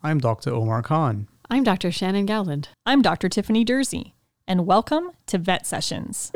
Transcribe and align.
I'm 0.00 0.20
Dr. 0.20 0.54
Omar 0.54 0.82
Khan. 0.82 1.26
I'm 1.50 1.64
Dr. 1.64 1.90
Shannon 1.90 2.24
Gowland. 2.24 2.68
I'm 2.86 3.02
Dr. 3.02 3.28
Tiffany 3.28 3.64
Dursey, 3.64 4.12
and 4.46 4.64
welcome 4.64 5.10
to 5.26 5.38
Vet 5.38 5.66
Sessions. 5.66 6.30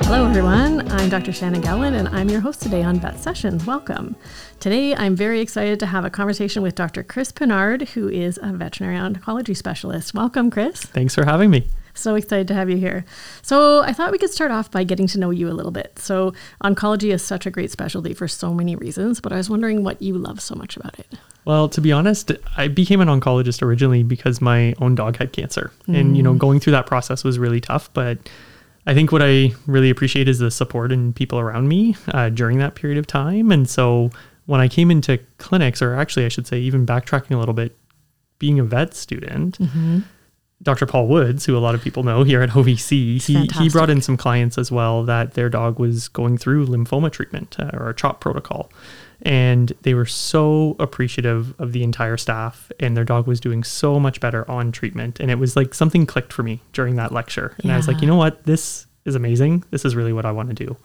Hello, 0.00 0.26
everyone. 0.26 0.90
I'm 0.92 1.10
Dr. 1.10 1.30
Shannon 1.30 1.60
Gowland, 1.60 1.94
and 1.94 2.08
I'm 2.08 2.30
your 2.30 2.40
host 2.40 2.62
today 2.62 2.82
on 2.82 3.00
Vet 3.00 3.20
Sessions. 3.20 3.66
Welcome. 3.66 4.16
Today, 4.60 4.94
I'm 4.94 5.14
very 5.14 5.40
excited 5.40 5.78
to 5.80 5.86
have 5.86 6.06
a 6.06 6.10
conversation 6.10 6.62
with 6.62 6.74
Dr. 6.74 7.02
Chris 7.02 7.30
Pinard, 7.30 7.88
who 7.88 8.08
is 8.08 8.38
a 8.42 8.50
veterinary 8.54 8.96
oncology 8.96 9.54
specialist. 9.54 10.14
Welcome, 10.14 10.50
Chris. 10.50 10.80
Thanks 10.80 11.14
for 11.14 11.26
having 11.26 11.50
me. 11.50 11.66
So 11.94 12.16
excited 12.16 12.48
to 12.48 12.54
have 12.54 12.68
you 12.68 12.76
here. 12.76 13.04
So, 13.42 13.82
I 13.82 13.92
thought 13.92 14.12
we 14.12 14.18
could 14.18 14.32
start 14.32 14.50
off 14.50 14.70
by 14.70 14.84
getting 14.84 15.06
to 15.08 15.18
know 15.18 15.30
you 15.30 15.48
a 15.48 15.54
little 15.54 15.72
bit. 15.72 15.98
So, 15.98 16.32
oncology 16.62 17.12
is 17.12 17.24
such 17.24 17.46
a 17.46 17.50
great 17.50 17.70
specialty 17.70 18.14
for 18.14 18.28
so 18.28 18.52
many 18.52 18.76
reasons, 18.76 19.20
but 19.20 19.32
I 19.32 19.36
was 19.36 19.48
wondering 19.48 19.84
what 19.84 20.02
you 20.02 20.18
love 20.18 20.40
so 20.40 20.54
much 20.54 20.76
about 20.76 20.98
it. 20.98 21.06
Well, 21.44 21.68
to 21.68 21.80
be 21.80 21.92
honest, 21.92 22.32
I 22.56 22.68
became 22.68 23.00
an 23.00 23.08
oncologist 23.08 23.62
originally 23.62 24.02
because 24.02 24.40
my 24.40 24.74
own 24.80 24.94
dog 24.94 25.16
had 25.16 25.32
cancer. 25.32 25.70
Mm. 25.88 26.00
And, 26.00 26.16
you 26.16 26.22
know, 26.22 26.34
going 26.34 26.58
through 26.58 26.72
that 26.72 26.86
process 26.86 27.22
was 27.22 27.38
really 27.38 27.60
tough, 27.60 27.92
but 27.92 28.18
I 28.86 28.94
think 28.94 29.12
what 29.12 29.22
I 29.22 29.52
really 29.66 29.90
appreciate 29.90 30.28
is 30.28 30.38
the 30.38 30.50
support 30.50 30.92
and 30.92 31.14
people 31.14 31.38
around 31.38 31.68
me 31.68 31.96
uh, 32.08 32.28
during 32.30 32.58
that 32.58 32.74
period 32.74 32.98
of 32.98 33.06
time. 33.06 33.50
And 33.50 33.68
so 33.68 34.10
when 34.46 34.60
I 34.60 34.68
came 34.68 34.90
into 34.90 35.18
clinics, 35.38 35.80
or 35.80 35.94
actually, 35.94 36.26
I 36.26 36.28
should 36.28 36.46
say, 36.46 36.58
even 36.60 36.86
backtracking 36.86 37.34
a 37.34 37.38
little 37.38 37.54
bit, 37.54 37.76
being 38.38 38.58
a 38.58 38.64
vet 38.64 38.94
student, 38.94 39.58
mm-hmm. 39.58 40.00
Dr. 40.64 40.86
Paul 40.86 41.06
Woods, 41.06 41.44
who 41.44 41.56
a 41.56 41.60
lot 41.60 41.74
of 41.74 41.82
people 41.82 42.02
know 42.02 42.24
here 42.24 42.42
at 42.42 42.50
OVC, 42.50 43.22
he, 43.22 43.46
he 43.46 43.68
brought 43.68 43.90
in 43.90 44.00
some 44.00 44.16
clients 44.16 44.58
as 44.58 44.72
well 44.72 45.04
that 45.04 45.34
their 45.34 45.48
dog 45.48 45.78
was 45.78 46.08
going 46.08 46.38
through 46.38 46.66
lymphoma 46.66 47.12
treatment 47.12 47.56
uh, 47.58 47.70
or 47.74 47.90
a 47.90 47.94
CHOP 47.94 48.20
protocol. 48.20 48.70
And 49.22 49.72
they 49.82 49.94
were 49.94 50.06
so 50.06 50.74
appreciative 50.78 51.58
of 51.60 51.72
the 51.72 51.82
entire 51.82 52.16
staff, 52.16 52.72
and 52.80 52.96
their 52.96 53.04
dog 53.04 53.26
was 53.26 53.40
doing 53.40 53.62
so 53.62 54.00
much 54.00 54.20
better 54.20 54.50
on 54.50 54.72
treatment. 54.72 55.20
And 55.20 55.30
it 55.30 55.38
was 55.38 55.54
like 55.54 55.74
something 55.74 56.04
clicked 56.04 56.32
for 56.32 56.42
me 56.42 56.60
during 56.72 56.96
that 56.96 57.12
lecture. 57.12 57.54
And 57.58 57.66
yeah. 57.66 57.74
I 57.74 57.76
was 57.76 57.86
like, 57.86 58.00
you 58.00 58.06
know 58.06 58.16
what? 58.16 58.44
This 58.44 58.86
is 59.04 59.14
amazing. 59.14 59.64
This 59.70 59.84
is 59.84 59.94
really 59.94 60.12
what 60.12 60.26
I 60.26 60.32
want 60.32 60.48
to 60.48 60.54
do. 60.54 60.76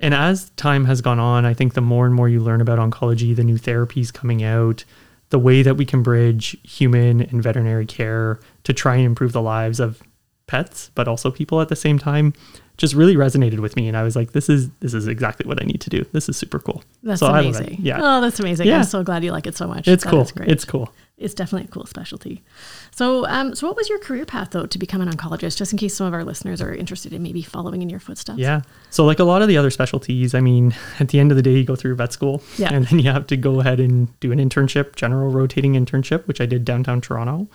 And 0.00 0.14
as 0.14 0.50
time 0.50 0.84
has 0.84 1.00
gone 1.00 1.18
on, 1.18 1.44
I 1.44 1.54
think 1.54 1.74
the 1.74 1.80
more 1.80 2.06
and 2.06 2.14
more 2.14 2.28
you 2.28 2.40
learn 2.40 2.60
about 2.60 2.78
oncology, 2.78 3.34
the 3.34 3.42
new 3.42 3.58
therapies 3.58 4.12
coming 4.12 4.44
out, 4.44 4.84
the 5.30 5.38
way 5.38 5.62
that 5.62 5.76
we 5.76 5.84
can 5.84 6.02
bridge 6.02 6.56
human 6.62 7.20
and 7.20 7.42
veterinary 7.42 7.86
care 7.86 8.38
to 8.68 8.74
try 8.74 8.96
and 8.96 9.06
improve 9.06 9.32
the 9.32 9.40
lives 9.40 9.80
of 9.80 10.02
pets, 10.46 10.90
but 10.94 11.08
also 11.08 11.30
people 11.30 11.62
at 11.62 11.70
the 11.70 11.76
same 11.76 11.98
time, 11.98 12.34
just 12.76 12.94
really 12.94 13.16
resonated 13.16 13.60
with 13.60 13.76
me. 13.76 13.88
And 13.88 13.96
I 13.96 14.02
was 14.02 14.14
like, 14.14 14.32
this 14.32 14.50
is 14.50 14.68
this 14.80 14.92
is 14.92 15.06
exactly 15.06 15.48
what 15.48 15.58
I 15.62 15.64
need 15.64 15.80
to 15.80 15.90
do. 15.90 16.04
This 16.12 16.28
is 16.28 16.36
super 16.36 16.58
cool. 16.58 16.84
That's 17.02 17.20
so 17.20 17.28
amazing. 17.28 17.78
Yeah. 17.80 17.98
Oh, 17.98 18.20
that's 18.20 18.38
amazing. 18.38 18.66
Yeah. 18.66 18.78
I'm 18.78 18.84
so 18.84 19.02
glad 19.02 19.24
you 19.24 19.32
like 19.32 19.46
it 19.46 19.56
so 19.56 19.66
much. 19.66 19.88
It's 19.88 20.04
that 20.04 20.10
cool. 20.10 20.28
It's 20.36 20.66
cool. 20.66 20.92
It's 21.16 21.32
definitely 21.32 21.66
a 21.66 21.72
cool 21.72 21.86
specialty. 21.86 22.44
So, 22.92 23.26
um, 23.26 23.54
so 23.54 23.66
what 23.66 23.74
was 23.74 23.88
your 23.88 23.98
career 23.98 24.26
path 24.26 24.50
though 24.50 24.66
to 24.66 24.78
become 24.78 25.00
an 25.00 25.10
oncologist? 25.10 25.56
Just 25.56 25.72
in 25.72 25.78
case 25.78 25.96
some 25.96 26.06
of 26.06 26.12
our 26.12 26.24
listeners 26.24 26.60
are 26.60 26.74
interested 26.74 27.14
in 27.14 27.22
maybe 27.22 27.40
following 27.40 27.80
in 27.80 27.88
your 27.88 28.00
footsteps. 28.00 28.38
Yeah. 28.38 28.60
So, 28.90 29.06
like 29.06 29.18
a 29.18 29.24
lot 29.24 29.40
of 29.40 29.48
the 29.48 29.56
other 29.56 29.70
specialties, 29.70 30.34
I 30.34 30.40
mean, 30.40 30.74
at 31.00 31.08
the 31.08 31.20
end 31.20 31.32
of 31.32 31.36
the 31.36 31.42
day, 31.42 31.56
you 31.56 31.64
go 31.64 31.74
through 31.74 31.94
vet 31.94 32.12
school, 32.12 32.42
yeah. 32.58 32.72
and 32.72 32.86
then 32.86 32.98
you 32.98 33.10
have 33.10 33.26
to 33.28 33.36
go 33.36 33.60
ahead 33.60 33.80
and 33.80 34.20
do 34.20 34.30
an 34.30 34.38
internship, 34.38 34.94
general 34.94 35.30
rotating 35.30 35.72
internship, 35.72 36.28
which 36.28 36.40
I 36.40 36.46
did 36.46 36.64
downtown 36.64 37.00
Toronto. 37.00 37.48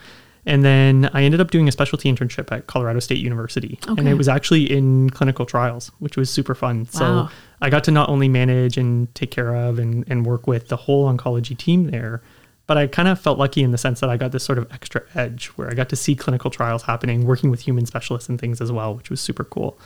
And 0.46 0.64
then 0.64 1.10
I 1.14 1.24
ended 1.24 1.40
up 1.40 1.52
doing 1.52 1.68
a 1.68 1.72
specialty 1.72 2.12
internship 2.12 2.52
at 2.52 2.68
Colorado 2.68 3.00
State 3.00 3.20
University. 3.20 3.80
Okay. 3.88 4.00
And 4.00 4.10
it 4.10 4.16
was 4.16 4.28
actually 4.28 4.72
in 4.72 5.10
clinical 5.10 5.46
trials, 5.46 5.92
which 6.00 6.18
was 6.18 6.30
super 6.30 6.54
fun. 6.54 6.88
Wow. 6.94 7.28
So 7.28 7.30
I 7.62 7.70
got 7.70 7.86
to 7.86 7.92
not 7.92 8.10
only 8.10 8.28
manage 8.28 8.78
and 8.78 9.14
take 9.16 9.32
care 9.32 9.56
of 9.56 9.80
and, 9.80 10.04
and 10.08 10.26
work 10.26 10.46
with 10.46 10.68
the 10.68 10.76
whole 10.76 11.12
oncology 11.12 11.58
team 11.58 11.92
there, 11.92 12.22
but 12.68 12.78
I 12.78 12.88
kind 12.88 13.08
of 13.08 13.20
felt 13.20 13.38
lucky 13.38 13.64
in 13.64 13.72
the 13.72 13.78
sense 13.78 14.00
that 14.02 14.10
I 14.10 14.18
got 14.18 14.32
this 14.32 14.44
sort 14.44 14.58
of 14.58 14.72
extra 14.72 15.04
edge 15.16 15.48
where 15.48 15.70
I 15.70 15.74
got 15.74 15.90
to 15.90 15.96
see 15.96 16.16
clinical 16.16 16.50
trials 16.50 16.84
happening, 16.84 17.26
working 17.26 17.50
with 17.50 17.62
human 17.62 17.86
specialists 17.86 18.30
and 18.30 18.40
things 18.40 18.62
as 18.62 18.72
well, 18.72 18.96
which 18.96 19.10
was 19.10 19.22
super 19.22 19.44
cool. 19.44 19.78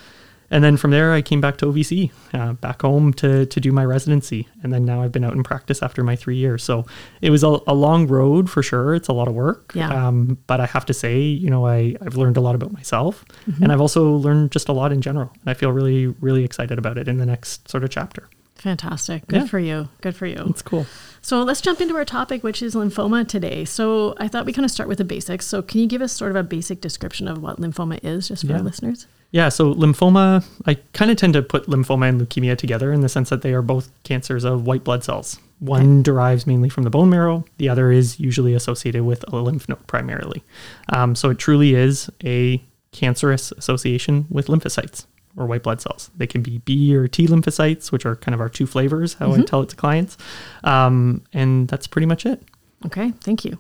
And 0.50 0.63
then 0.63 0.78
from 0.78 0.91
there, 0.91 1.12
I 1.12 1.22
came 1.22 1.41
back 1.41 1.58
to 1.58 1.66
OVC, 1.66 2.12
uh, 2.34 2.53
back 2.53 2.81
home 2.81 3.13
to 3.13 3.46
to 3.46 3.59
do 3.59 3.72
my 3.72 3.84
residency, 3.84 4.47
and 4.63 4.72
then 4.72 4.85
now 4.85 5.02
I've 5.02 5.12
been 5.12 5.25
out 5.25 5.34
in 5.34 5.44
practice 5.44 5.84
after 5.84 6.03
my 6.03 6.16
three 6.16 6.38
years. 6.38 6.63
So 6.63 6.85
it 7.22 7.30
was 7.31 7.44
a, 7.44 7.59
a 7.68 7.74
long 7.74 8.08
road 8.08 8.50
for 8.50 8.63
sure. 8.63 8.96
It's 8.96 9.09
a 9.09 9.13
lot 9.13 9.28
of 9.28 9.34
work, 9.34 9.72
yeah. 9.75 9.90
Um, 9.90 10.38
but 10.47 10.62
I 10.62 10.66
have 10.66 10.85
to 10.85 10.94
say, 10.94 11.19
you 11.19 11.50
know, 11.50 11.68
I 11.68 11.96
I've 12.02 12.16
learned 12.16 12.38
a 12.38 12.41
lot 12.41 12.56
about 12.56 12.72
myself, 12.72 13.25
mm-hmm. 13.50 13.63
and 13.63 13.72
I've 13.72 13.81
also 13.81 14.12
learned 14.12 14.52
just 14.52 14.69
a 14.69 14.74
lot 14.74 14.94
in 14.94 15.02
general. 15.02 15.31
And 15.34 15.50
I 15.50 15.53
feel 15.53 15.72
really 15.72 16.08
really 16.08 16.44
excited 16.44 16.78
about 16.79 16.97
it 16.97 17.08
in 17.08 17.18
the 17.18 17.25
next 17.25 17.69
sort 17.69 17.84
of 17.84 17.90
chapter. 17.90 18.29
Fantastic. 18.56 19.28
Good 19.28 19.41
yeah. 19.41 19.47
for 19.47 19.59
you. 19.59 19.88
Good 20.02 20.16
for 20.16 20.25
you. 20.25 20.44
It's 20.50 20.64
cool. 20.64 20.88
So 21.22 21.44
let's 21.44 21.62
jump 21.62 21.79
into 21.79 21.96
our 21.96 22.06
topic, 22.06 22.44
which 22.44 22.62
is 22.62 22.74
lymphoma 22.74 23.28
today. 23.28 23.66
So 23.66 24.16
I 24.18 24.28
thought 24.28 24.46
we 24.46 24.53
kind 24.53 24.66
of 24.66 24.72
start 24.72 24.90
with 24.90 24.97
the 24.97 25.03
basics. 25.03 25.46
So 25.46 25.62
can 25.62 25.79
you 25.79 25.88
give 25.88 26.02
us 26.02 26.12
sort 26.12 26.31
of 26.31 26.38
a 26.38 26.44
basic 26.44 26.81
description 26.81 27.28
of 27.28 27.40
what 27.41 27.59
lymphoma 27.59 28.00
is, 28.02 28.29
just 28.29 28.46
for 28.46 28.53
yeah. 28.53 28.58
our 28.58 28.64
listeners? 28.64 29.06
Yeah, 29.31 29.49
so 29.49 29.73
lymphoma, 29.73 30.45
I 30.65 30.75
kind 30.93 31.11
of 31.11 31.17
tend 31.17 31.33
to 31.33 31.41
put 31.41 31.67
lymphoma 31.67 32.09
and 32.09 32.21
leukemia 32.21 32.57
together 32.57 32.93
in 32.93 33.01
the 33.01 33.09
sense 33.09 33.29
that 33.29 33.41
they 33.41 33.53
are 33.53 33.61
both 33.61 33.91
cancers 34.03 34.43
of 34.43 34.65
white 34.65 34.83
blood 34.83 35.03
cells. 35.03 35.39
One 35.59 36.03
derives 36.03 36.45
mainly 36.47 36.69
from 36.69 36.83
the 36.83 36.89
bone 36.89 37.09
marrow, 37.09 37.43
the 37.57 37.67
other 37.67 37.91
is 37.91 38.19
usually 38.19 38.53
associated 38.53 39.03
with 39.03 39.25
a 39.33 39.35
lymph 39.37 39.67
node 39.67 39.85
primarily. 39.87 40.43
Um, 40.89 41.16
so 41.16 41.31
it 41.31 41.39
truly 41.39 41.73
is 41.73 42.09
a 42.23 42.63
cancerous 42.91 43.51
association 43.51 44.27
with 44.29 44.47
lymphocytes 44.47 45.05
or 45.35 45.45
white 45.45 45.63
blood 45.63 45.81
cells. 45.81 46.09
They 46.16 46.27
can 46.27 46.41
be 46.41 46.59
B 46.59 46.95
or 46.95 47.07
T 47.07 47.27
lymphocytes, 47.27 47.91
which 47.91 48.05
are 48.05 48.16
kind 48.16 48.33
of 48.33 48.41
our 48.41 48.49
two 48.49 48.67
flavors, 48.67 49.16
how 49.16 49.29
mm-hmm. 49.29 49.41
I 49.41 49.45
tell 49.45 49.61
it 49.61 49.69
to 49.69 49.75
clients. 49.75 50.17
Um, 50.63 51.23
and 51.33 51.67
that's 51.67 51.87
pretty 51.87 52.07
much 52.07 52.25
it. 52.25 52.41
Okay, 52.85 53.11
thank 53.21 53.43
you. 53.43 53.57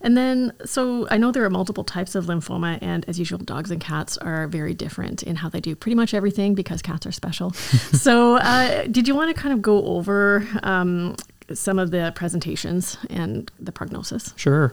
And 0.00 0.16
then, 0.16 0.52
so 0.64 1.06
I 1.10 1.18
know 1.18 1.30
there 1.30 1.44
are 1.44 1.50
multiple 1.50 1.84
types 1.84 2.14
of 2.14 2.26
lymphoma, 2.26 2.78
and 2.80 3.04
as 3.08 3.18
usual, 3.18 3.38
dogs 3.38 3.70
and 3.70 3.80
cats 3.80 4.16
are 4.18 4.46
very 4.46 4.74
different 4.74 5.22
in 5.22 5.36
how 5.36 5.48
they 5.48 5.60
do 5.60 5.74
pretty 5.74 5.94
much 5.94 6.14
everything 6.14 6.54
because 6.54 6.82
cats 6.82 7.06
are 7.06 7.12
special. 7.12 7.50
so, 7.52 8.36
uh, 8.36 8.84
did 8.84 9.08
you 9.08 9.14
want 9.14 9.34
to 9.34 9.40
kind 9.40 9.52
of 9.52 9.62
go 9.62 9.84
over 9.84 10.46
um, 10.62 11.16
some 11.52 11.78
of 11.78 11.90
the 11.90 12.12
presentations 12.14 12.96
and 13.08 13.50
the 13.58 13.72
prognosis? 13.72 14.32
Sure. 14.36 14.72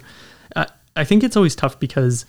Uh, 0.55 0.65
I 0.95 1.03
think 1.03 1.23
it's 1.23 1.35
always 1.35 1.55
tough 1.55 1.79
because 1.79 2.25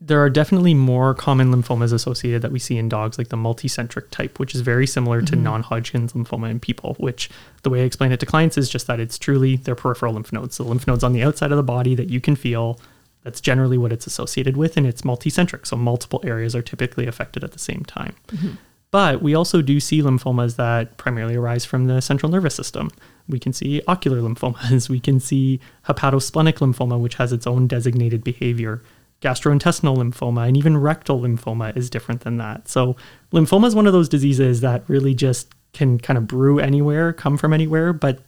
there 0.00 0.22
are 0.22 0.30
definitely 0.30 0.74
more 0.74 1.12
common 1.12 1.52
lymphomas 1.52 1.92
associated 1.92 2.42
that 2.42 2.52
we 2.52 2.58
see 2.58 2.76
in 2.76 2.88
dogs, 2.88 3.18
like 3.18 3.28
the 3.28 3.36
multicentric 3.36 4.10
type, 4.10 4.38
which 4.38 4.54
is 4.54 4.60
very 4.60 4.86
similar 4.86 5.18
mm-hmm. 5.18 5.34
to 5.34 5.36
non 5.36 5.62
Hodgkin's 5.62 6.12
lymphoma 6.12 6.50
in 6.50 6.60
people, 6.60 6.94
which 6.98 7.28
the 7.62 7.70
way 7.70 7.82
I 7.82 7.84
explain 7.84 8.12
it 8.12 8.20
to 8.20 8.26
clients 8.26 8.56
is 8.56 8.68
just 8.68 8.86
that 8.86 9.00
it's 9.00 9.18
truly 9.18 9.56
their 9.56 9.74
peripheral 9.74 10.14
lymph 10.14 10.32
nodes. 10.32 10.56
The 10.56 10.62
lymph 10.62 10.86
nodes 10.86 11.02
on 11.02 11.12
the 11.12 11.22
outside 11.22 11.50
of 11.50 11.56
the 11.56 11.64
body 11.64 11.94
that 11.96 12.10
you 12.10 12.20
can 12.20 12.36
feel. 12.36 12.78
That's 13.24 13.40
generally 13.40 13.76
what 13.76 13.92
it's 13.92 14.06
associated 14.06 14.56
with, 14.56 14.76
and 14.76 14.86
it's 14.86 15.02
multicentric. 15.02 15.66
So 15.66 15.76
multiple 15.76 16.20
areas 16.24 16.54
are 16.54 16.62
typically 16.62 17.06
affected 17.06 17.42
at 17.42 17.50
the 17.50 17.58
same 17.58 17.82
time. 17.84 18.14
Mm-hmm. 18.28 18.50
But 18.90 19.20
we 19.20 19.34
also 19.34 19.60
do 19.60 19.80
see 19.80 20.00
lymphomas 20.00 20.56
that 20.56 20.96
primarily 20.96 21.34
arise 21.34 21.64
from 21.64 21.88
the 21.88 22.00
central 22.00 22.30
nervous 22.30 22.54
system. 22.54 22.90
We 23.28 23.38
can 23.38 23.52
see 23.52 23.82
ocular 23.86 24.20
lymphomas. 24.20 24.88
We 24.98 25.00
can 25.00 25.18
see 25.18 25.60
hepatosplenic 25.86 26.54
lymphoma, 26.54 26.98
which 26.98 27.16
has 27.16 27.32
its 27.32 27.46
own 27.46 27.66
designated 27.66 28.22
behavior 28.22 28.80
gastrointestinal 29.20 29.96
lymphoma 29.96 30.46
and 30.46 30.56
even 30.56 30.76
rectal 30.76 31.20
lymphoma 31.20 31.76
is 31.76 31.90
different 31.90 32.20
than 32.20 32.36
that. 32.36 32.68
So, 32.68 32.96
lymphoma 33.32 33.66
is 33.66 33.74
one 33.74 33.86
of 33.86 33.92
those 33.92 34.08
diseases 34.08 34.60
that 34.60 34.84
really 34.88 35.14
just 35.14 35.52
can 35.72 35.98
kind 35.98 36.16
of 36.16 36.26
brew 36.26 36.58
anywhere, 36.58 37.12
come 37.12 37.36
from 37.36 37.52
anywhere, 37.52 37.92
but 37.92 38.20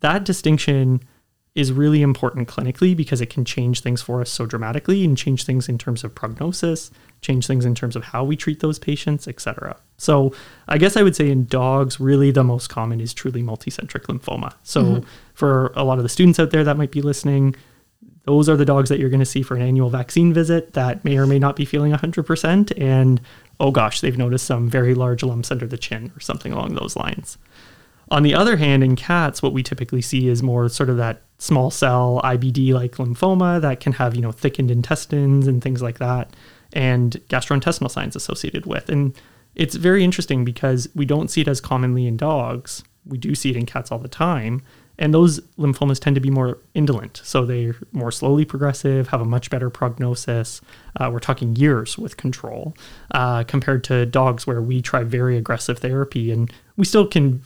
that 0.00 0.24
distinction 0.24 1.00
is 1.54 1.70
really 1.70 2.00
important 2.00 2.48
clinically 2.48 2.96
because 2.96 3.20
it 3.20 3.28
can 3.28 3.44
change 3.44 3.80
things 3.80 4.00
for 4.00 4.22
us 4.22 4.30
so 4.30 4.46
dramatically 4.46 5.04
and 5.04 5.18
change 5.18 5.44
things 5.44 5.68
in 5.68 5.76
terms 5.76 6.02
of 6.02 6.14
prognosis, 6.14 6.90
change 7.20 7.46
things 7.46 7.66
in 7.66 7.74
terms 7.74 7.94
of 7.94 8.04
how 8.04 8.24
we 8.24 8.34
treat 8.36 8.60
those 8.60 8.78
patients, 8.78 9.28
etc. 9.28 9.76
So, 9.98 10.32
I 10.66 10.78
guess 10.78 10.96
I 10.96 11.02
would 11.02 11.14
say 11.14 11.30
in 11.30 11.44
dogs, 11.44 12.00
really 12.00 12.30
the 12.30 12.42
most 12.42 12.68
common 12.68 13.00
is 13.00 13.12
truly 13.12 13.42
multicentric 13.42 14.06
lymphoma. 14.06 14.54
So, 14.62 14.82
mm-hmm. 14.82 15.08
for 15.34 15.72
a 15.76 15.84
lot 15.84 15.98
of 15.98 16.04
the 16.04 16.08
students 16.08 16.38
out 16.40 16.50
there 16.50 16.64
that 16.64 16.78
might 16.78 16.90
be 16.90 17.02
listening, 17.02 17.54
those 18.24 18.48
are 18.48 18.56
the 18.56 18.64
dogs 18.64 18.88
that 18.88 18.98
you're 18.98 19.10
going 19.10 19.20
to 19.20 19.26
see 19.26 19.42
for 19.42 19.56
an 19.56 19.62
annual 19.62 19.90
vaccine 19.90 20.32
visit 20.32 20.74
that 20.74 21.04
may 21.04 21.18
or 21.18 21.26
may 21.26 21.38
not 21.38 21.56
be 21.56 21.64
feeling 21.64 21.92
100%. 21.92 22.80
And 22.80 23.20
oh 23.58 23.70
gosh, 23.70 24.00
they've 24.00 24.18
noticed 24.18 24.46
some 24.46 24.68
very 24.68 24.94
large 24.94 25.22
lumps 25.22 25.50
under 25.50 25.66
the 25.66 25.78
chin 25.78 26.12
or 26.16 26.20
something 26.20 26.52
along 26.52 26.74
those 26.74 26.96
lines. 26.96 27.38
On 28.10 28.22
the 28.22 28.34
other 28.34 28.56
hand, 28.56 28.84
in 28.84 28.94
cats, 28.94 29.42
what 29.42 29.52
we 29.52 29.62
typically 29.62 30.02
see 30.02 30.28
is 30.28 30.42
more 30.42 30.68
sort 30.68 30.90
of 30.90 30.98
that 30.98 31.22
small 31.38 31.70
cell 31.70 32.20
IBD 32.22 32.72
like 32.72 32.92
lymphoma 32.96 33.60
that 33.60 33.80
can 33.80 33.94
have, 33.94 34.14
you 34.14 34.20
know, 34.20 34.32
thickened 34.32 34.70
intestines 34.70 35.46
and 35.46 35.62
things 35.62 35.80
like 35.80 35.98
that, 35.98 36.34
and 36.72 37.12
gastrointestinal 37.28 37.90
signs 37.90 38.14
associated 38.14 38.66
with. 38.66 38.88
And 38.88 39.14
it's 39.54 39.76
very 39.76 40.04
interesting 40.04 40.44
because 40.44 40.88
we 40.94 41.06
don't 41.06 41.28
see 41.28 41.40
it 41.40 41.48
as 41.48 41.60
commonly 41.60 42.06
in 42.06 42.16
dogs. 42.16 42.84
We 43.06 43.18
do 43.18 43.34
see 43.34 43.50
it 43.50 43.56
in 43.56 43.66
cats 43.66 43.90
all 43.90 43.98
the 43.98 44.08
time 44.08 44.62
And 44.98 45.12
those 45.14 45.40
lymphomas 45.58 45.98
tend 45.98 46.14
to 46.16 46.20
be 46.20 46.30
more 46.30 46.58
indolent. 46.74 47.20
So 47.24 47.46
they're 47.46 47.74
more 47.92 48.12
slowly 48.12 48.44
progressive, 48.44 49.08
have 49.08 49.20
a 49.20 49.24
much 49.24 49.48
better 49.50 49.70
prognosis. 49.70 50.60
Uh, 51.00 51.08
we're 51.12 51.18
talking 51.18 51.56
years 51.56 51.96
with 51.96 52.16
control 52.16 52.76
uh, 53.12 53.42
compared 53.44 53.82
to 53.84 54.04
dogs, 54.06 54.46
where 54.46 54.60
we 54.60 54.82
try 54.82 55.02
very 55.02 55.36
aggressive 55.38 55.78
therapy 55.78 56.30
and 56.30 56.52
we 56.76 56.84
still 56.84 57.06
can, 57.06 57.42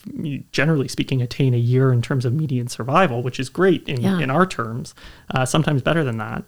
generally 0.53 0.89
speaking, 0.89 1.23
attain 1.23 1.55
a 1.55 1.59
year 1.59 1.93
in 1.93 2.03
terms 2.03 2.25
of 2.25 2.33
median 2.33 2.69
survival, 2.69 3.23
which 3.23 3.39
is 3.41 3.49
great 3.49 3.89
in, 3.89 4.01
Yeah. 4.01 4.19
in 4.21 4.31
our 4.31 4.47
terms, 4.47 4.95
uh, 5.35 5.45
sometimes 5.47 5.83
better 5.83 6.03
than 6.05 6.19
that. 6.19 6.45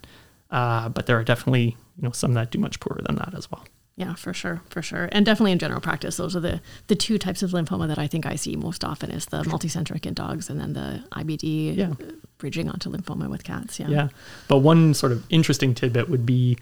Uh, 0.50 0.88
but 0.88 1.06
there 1.06 1.18
are 1.18 1.24
definitely 1.24 1.76
you 1.96 2.02
know 2.02 2.10
some 2.12 2.32
that 2.34 2.50
do 2.50 2.58
much 2.58 2.80
poorer 2.80 3.00
than 3.06 3.16
that 3.16 3.34
as 3.34 3.50
well. 3.50 3.64
Yeah, 3.98 4.14
for 4.14 4.32
sure, 4.32 4.60
for 4.70 4.80
sure, 4.80 5.08
and 5.10 5.26
definitely 5.26 5.50
in 5.50 5.58
general 5.58 5.80
practice, 5.80 6.16
those 6.16 6.36
are 6.36 6.40
the 6.40 6.60
the 6.86 6.94
two 6.94 7.18
types 7.18 7.42
of 7.42 7.50
lymphoma 7.50 7.88
that 7.88 7.98
I 7.98 8.06
think 8.06 8.26
I 8.26 8.36
see 8.36 8.54
most 8.54 8.84
often 8.84 9.10
is 9.10 9.26
the 9.26 9.42
multicentric 9.42 10.06
in 10.06 10.14
dogs, 10.14 10.48
and 10.48 10.60
then 10.60 10.72
the 10.72 11.02
IBD 11.10 11.76
Yeah. 11.76 11.94
bridging 12.38 12.68
onto 12.70 12.88
lymphoma 12.90 13.28
with 13.28 13.42
cats. 13.42 13.80
Yeah. 13.80 13.88
Yeah. 13.88 14.08
But 14.46 14.58
one 14.58 14.94
sort 14.94 15.10
of 15.10 15.24
interesting 15.30 15.74
tidbit 15.74 16.08
would 16.08 16.24
be 16.24 16.56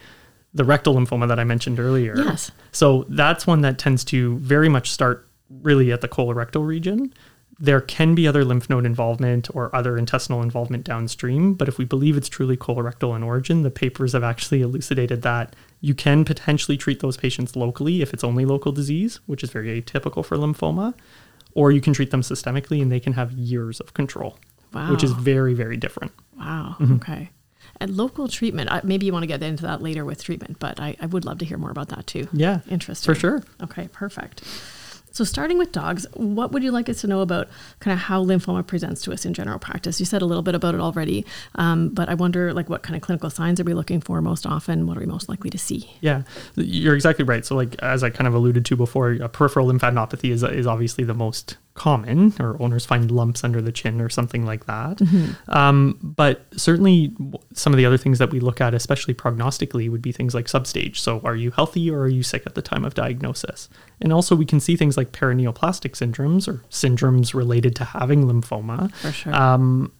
the 0.54 0.64
rectal 0.64 0.94
lymphoma 0.94 1.28
that 1.28 1.38
I 1.38 1.44
mentioned 1.44 1.78
earlier. 1.78 2.14
Yes. 2.16 2.50
So 2.72 3.04
that's 3.10 3.46
one 3.46 3.60
that 3.60 3.78
tends 3.78 4.02
to 4.04 4.38
very 4.38 4.70
much 4.70 4.90
start 4.90 5.28
really 5.62 5.92
at 5.92 6.00
the 6.00 6.08
colorectal 6.08 6.66
region. 6.66 7.12
There 7.58 7.80
can 7.80 8.14
be 8.14 8.28
other 8.28 8.44
lymph 8.44 8.68
node 8.68 8.84
involvement 8.84 9.48
or 9.54 9.74
other 9.74 9.96
intestinal 9.96 10.42
involvement 10.42 10.84
downstream, 10.84 11.54
but 11.54 11.68
if 11.68 11.78
we 11.78 11.86
believe 11.86 12.16
it's 12.16 12.28
truly 12.28 12.56
colorectal 12.56 13.16
in 13.16 13.22
origin, 13.22 13.62
the 13.62 13.70
papers 13.70 14.12
have 14.12 14.22
actually 14.22 14.60
elucidated 14.60 15.22
that 15.22 15.56
you 15.80 15.94
can 15.94 16.24
potentially 16.24 16.76
treat 16.76 17.00
those 17.00 17.16
patients 17.16 17.56
locally 17.56 18.02
if 18.02 18.12
it's 18.12 18.22
only 18.22 18.44
local 18.44 18.72
disease, 18.72 19.20
which 19.24 19.42
is 19.42 19.50
very 19.50 19.80
atypical 19.80 20.22
for 20.22 20.36
lymphoma, 20.36 20.92
or 21.54 21.72
you 21.72 21.80
can 21.80 21.94
treat 21.94 22.10
them 22.10 22.20
systemically 22.20 22.82
and 22.82 22.92
they 22.92 23.00
can 23.00 23.14
have 23.14 23.32
years 23.32 23.80
of 23.80 23.94
control, 23.94 24.38
wow. 24.74 24.90
which 24.90 25.02
is 25.02 25.12
very, 25.12 25.54
very 25.54 25.78
different. 25.78 26.12
Wow. 26.38 26.76
Mm-hmm. 26.78 26.96
Okay. 26.96 27.30
And 27.80 27.96
local 27.96 28.28
treatment. 28.28 28.68
Maybe 28.84 29.06
you 29.06 29.12
want 29.12 29.22
to 29.22 29.26
get 29.26 29.42
into 29.42 29.62
that 29.62 29.80
later 29.80 30.04
with 30.04 30.22
treatment, 30.22 30.58
but 30.58 30.78
I, 30.78 30.96
I 31.00 31.06
would 31.06 31.24
love 31.24 31.38
to 31.38 31.46
hear 31.46 31.56
more 31.56 31.70
about 31.70 31.88
that 31.88 32.06
too. 32.06 32.28
Yeah. 32.32 32.60
Interesting. 32.68 33.14
For 33.14 33.18
sure. 33.18 33.42
Okay, 33.62 33.88
perfect. 33.92 34.42
So, 35.16 35.24
starting 35.24 35.56
with 35.56 35.72
dogs, 35.72 36.04
what 36.12 36.52
would 36.52 36.62
you 36.62 36.70
like 36.70 36.90
us 36.90 37.00
to 37.00 37.06
know 37.06 37.22
about 37.22 37.48
kind 37.80 37.94
of 37.94 37.98
how 37.98 38.22
lymphoma 38.22 38.66
presents 38.66 39.00
to 39.04 39.14
us 39.14 39.24
in 39.24 39.32
general 39.32 39.58
practice? 39.58 39.98
You 39.98 40.04
said 40.04 40.20
a 40.20 40.26
little 40.26 40.42
bit 40.42 40.54
about 40.54 40.74
it 40.74 40.80
already, 40.82 41.24
um, 41.54 41.88
but 41.88 42.10
I 42.10 42.14
wonder, 42.14 42.52
like, 42.52 42.68
what 42.68 42.82
kind 42.82 42.94
of 42.96 43.00
clinical 43.00 43.30
signs 43.30 43.58
are 43.58 43.64
we 43.64 43.72
looking 43.72 44.02
for 44.02 44.20
most 44.20 44.44
often? 44.44 44.86
What 44.86 44.98
are 44.98 45.00
we 45.00 45.06
most 45.06 45.30
likely 45.30 45.48
to 45.48 45.56
see? 45.56 45.90
Yeah, 46.02 46.24
you're 46.56 46.94
exactly 46.94 47.24
right. 47.24 47.46
So, 47.46 47.56
like 47.56 47.76
as 47.82 48.02
I 48.02 48.10
kind 48.10 48.28
of 48.28 48.34
alluded 48.34 48.66
to 48.66 48.76
before, 48.76 49.16
peripheral 49.30 49.68
lymphadenopathy 49.68 50.30
is 50.30 50.42
is 50.42 50.66
obviously 50.66 51.02
the 51.02 51.14
most 51.14 51.56
common, 51.76 52.32
or 52.40 52.60
owners 52.60 52.84
find 52.84 53.10
lumps 53.10 53.44
under 53.44 53.62
the 53.62 53.70
chin 53.70 54.00
or 54.00 54.08
something 54.08 54.44
like 54.44 54.66
that. 54.66 55.00
Um, 55.48 55.98
but 56.02 56.46
certainly, 56.56 57.08
w- 57.08 57.38
some 57.52 57.72
of 57.72 57.76
the 57.76 57.86
other 57.86 57.98
things 57.98 58.18
that 58.18 58.30
we 58.30 58.40
look 58.40 58.60
at, 58.60 58.74
especially 58.74 59.14
prognostically, 59.14 59.88
would 59.90 60.02
be 60.02 60.10
things 60.12 60.34
like 60.34 60.46
substage. 60.46 60.96
So, 60.96 61.20
are 61.24 61.36
you 61.36 61.50
healthy 61.52 61.90
or 61.90 62.00
are 62.00 62.08
you 62.08 62.22
sick 62.22 62.42
at 62.46 62.54
the 62.54 62.62
time 62.62 62.84
of 62.84 62.94
diagnosis? 62.94 63.68
And 64.00 64.12
also, 64.12 64.34
we 64.34 64.46
can 64.46 64.58
see 64.58 64.76
things 64.76 64.96
like 64.96 65.12
paraneoplastic 65.12 65.92
syndromes 65.92 66.48
or 66.48 66.64
syndromes 66.70 67.34
related 67.34 67.76
to 67.76 67.84
having 67.84 68.24
lymphoma 68.24 68.92
sure. 69.12 69.34
um, 69.34 69.92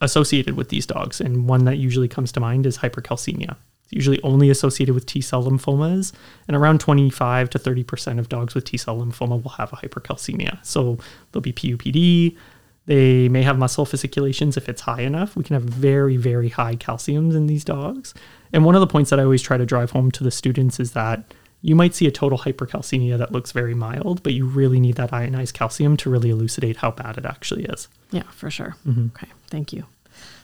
associated 0.00 0.56
with 0.56 0.68
these 0.68 0.86
dogs. 0.86 1.20
And 1.20 1.48
one 1.48 1.64
that 1.64 1.78
usually 1.78 2.08
comes 2.08 2.32
to 2.32 2.40
mind 2.40 2.66
is 2.66 2.78
hypercalcemia. 2.78 3.56
It's 3.90 3.96
usually 3.96 4.22
only 4.22 4.50
associated 4.50 4.94
with 4.94 5.06
T 5.06 5.20
cell 5.20 5.42
lymphomas, 5.42 6.12
and 6.46 6.56
around 6.56 6.78
25 6.80 7.50
to 7.50 7.58
30% 7.58 8.18
of 8.18 8.28
dogs 8.28 8.54
with 8.54 8.64
T 8.64 8.76
cell 8.76 8.98
lymphoma 8.98 9.42
will 9.42 9.50
have 9.50 9.72
a 9.72 9.76
hypercalcemia. 9.76 10.64
So 10.64 10.98
there'll 11.32 11.42
be 11.42 11.52
PUPD. 11.52 12.36
They 12.86 13.28
may 13.28 13.42
have 13.42 13.58
muscle 13.58 13.84
fasciculations 13.84 14.56
if 14.56 14.68
it's 14.68 14.82
high 14.82 15.02
enough. 15.02 15.36
We 15.36 15.44
can 15.44 15.54
have 15.54 15.64
very, 15.64 16.16
very 16.16 16.48
high 16.48 16.76
calciums 16.76 17.34
in 17.34 17.46
these 17.46 17.64
dogs. 17.64 18.14
And 18.52 18.64
one 18.64 18.74
of 18.74 18.80
the 18.80 18.86
points 18.86 19.10
that 19.10 19.20
I 19.20 19.24
always 19.24 19.42
try 19.42 19.56
to 19.56 19.66
drive 19.66 19.90
home 19.90 20.10
to 20.12 20.24
the 20.24 20.30
students 20.30 20.80
is 20.80 20.92
that 20.92 21.34
you 21.62 21.74
might 21.74 21.94
see 21.94 22.06
a 22.06 22.10
total 22.10 22.38
hypercalcemia 22.38 23.18
that 23.18 23.32
looks 23.32 23.52
very 23.52 23.74
mild, 23.74 24.22
but 24.22 24.32
you 24.32 24.46
really 24.46 24.80
need 24.80 24.94
that 24.96 25.12
ionized 25.12 25.54
calcium 25.54 25.96
to 25.98 26.10
really 26.10 26.30
elucidate 26.30 26.78
how 26.78 26.90
bad 26.90 27.18
it 27.18 27.26
actually 27.26 27.64
is. 27.64 27.88
yeah, 28.10 28.22
for 28.30 28.50
sure. 28.50 28.76
Mm-hmm. 28.86 29.08
Okay, 29.14 29.28
thank 29.48 29.72
you. 29.72 29.84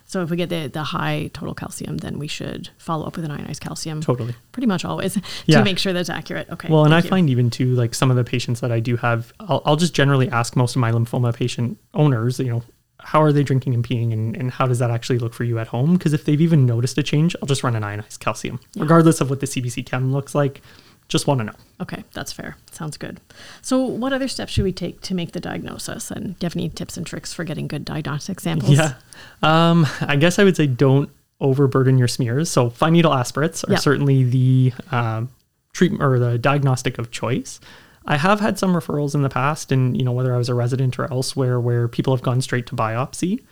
So, 0.06 0.22
if 0.22 0.30
we 0.30 0.36
get 0.36 0.48
the, 0.48 0.68
the 0.68 0.82
high 0.84 1.30
total 1.34 1.54
calcium, 1.54 1.98
then 1.98 2.18
we 2.18 2.28
should 2.28 2.70
follow 2.78 3.06
up 3.06 3.16
with 3.16 3.24
an 3.24 3.30
ionized 3.32 3.60
calcium. 3.60 4.00
Totally. 4.00 4.34
Pretty 4.52 4.66
much 4.66 4.84
always 4.84 5.14
to 5.14 5.22
Yeah. 5.46 5.62
make 5.62 5.78
sure 5.78 5.92
that's 5.92 6.08
accurate. 6.10 6.48
Okay. 6.50 6.68
Well, 6.70 6.84
and 6.84 6.94
I 6.94 7.00
you. 7.00 7.08
find 7.08 7.28
even 7.28 7.50
too, 7.50 7.74
like 7.74 7.92
some 7.94 8.10
of 8.10 8.16
the 8.16 8.24
patients 8.24 8.60
that 8.60 8.70
I 8.72 8.80
do 8.80 8.96
have, 8.96 9.32
I'll, 9.40 9.62
I'll 9.64 9.76
just 9.76 9.94
generally 9.94 10.28
ask 10.30 10.56
most 10.56 10.76
of 10.76 10.80
my 10.80 10.92
lymphoma 10.92 11.34
patient 11.34 11.78
owners, 11.92 12.38
you 12.38 12.46
know, 12.50 12.62
how 13.00 13.20
are 13.22 13.30
they 13.32 13.42
drinking 13.42 13.74
and 13.74 13.86
peeing 13.86 14.12
and, 14.12 14.36
and 14.36 14.50
how 14.50 14.66
does 14.66 14.78
that 14.78 14.90
actually 14.90 15.18
look 15.18 15.34
for 15.34 15.44
you 15.44 15.58
at 15.58 15.68
home? 15.68 15.94
Because 15.94 16.12
if 16.12 16.24
they've 16.24 16.40
even 16.40 16.66
noticed 16.66 16.96
a 16.98 17.02
change, 17.02 17.36
I'll 17.42 17.46
just 17.46 17.62
run 17.62 17.76
an 17.76 17.84
ionized 17.84 18.20
calcium, 18.20 18.58
regardless 18.76 19.20
of 19.20 19.28
what 19.30 19.40
the 19.40 19.46
CBC 19.46 19.84
chem 19.86 20.12
looks 20.12 20.34
like. 20.34 20.62
Just 21.08 21.26
want 21.26 21.38
to 21.38 21.44
know. 21.44 21.52
Okay, 21.80 22.04
that's 22.14 22.32
fair. 22.32 22.56
Sounds 22.72 22.96
good. 22.96 23.20
So, 23.62 23.80
what 23.84 24.12
other 24.12 24.26
steps 24.28 24.52
should 24.52 24.64
we 24.64 24.72
take 24.72 25.00
to 25.02 25.14
make 25.14 25.32
the 25.32 25.40
diagnosis? 25.40 26.10
And 26.10 26.36
do 26.38 26.44
you 26.44 26.46
have 26.46 26.56
any 26.56 26.68
tips 26.68 26.96
and 26.96 27.06
tricks 27.06 27.32
for 27.32 27.44
getting 27.44 27.68
good 27.68 27.84
diagnostic 27.84 28.40
samples? 28.40 28.72
Yeah. 28.76 28.94
Um, 29.42 29.86
I 30.00 30.16
guess 30.16 30.38
I 30.38 30.44
would 30.44 30.56
say 30.56 30.66
don't 30.66 31.08
overburden 31.40 31.98
your 31.98 32.08
smears. 32.08 32.50
So 32.50 32.70
fine 32.70 32.94
needle 32.94 33.12
aspirates 33.14 33.62
are 33.64 33.72
Yeah. 33.72 33.78
certainly 33.78 34.24
the 34.24 34.72
um, 34.90 35.28
treatment 35.74 36.02
or 36.02 36.18
the 36.18 36.38
diagnostic 36.38 36.98
of 36.98 37.10
choice. 37.10 37.60
I 38.06 38.16
have 38.16 38.40
had 38.40 38.58
some 38.58 38.72
referrals 38.74 39.14
in 39.14 39.22
the 39.22 39.28
past, 39.28 39.70
and 39.72 39.96
you 39.96 40.04
know 40.04 40.12
whether 40.12 40.34
I 40.34 40.38
was 40.38 40.48
a 40.48 40.54
resident 40.54 40.98
or 40.98 41.10
elsewhere, 41.10 41.60
where 41.60 41.88
people 41.88 42.14
have 42.14 42.22
gone 42.22 42.40
straight 42.40 42.66
to 42.68 42.74
biopsy. 42.76 43.42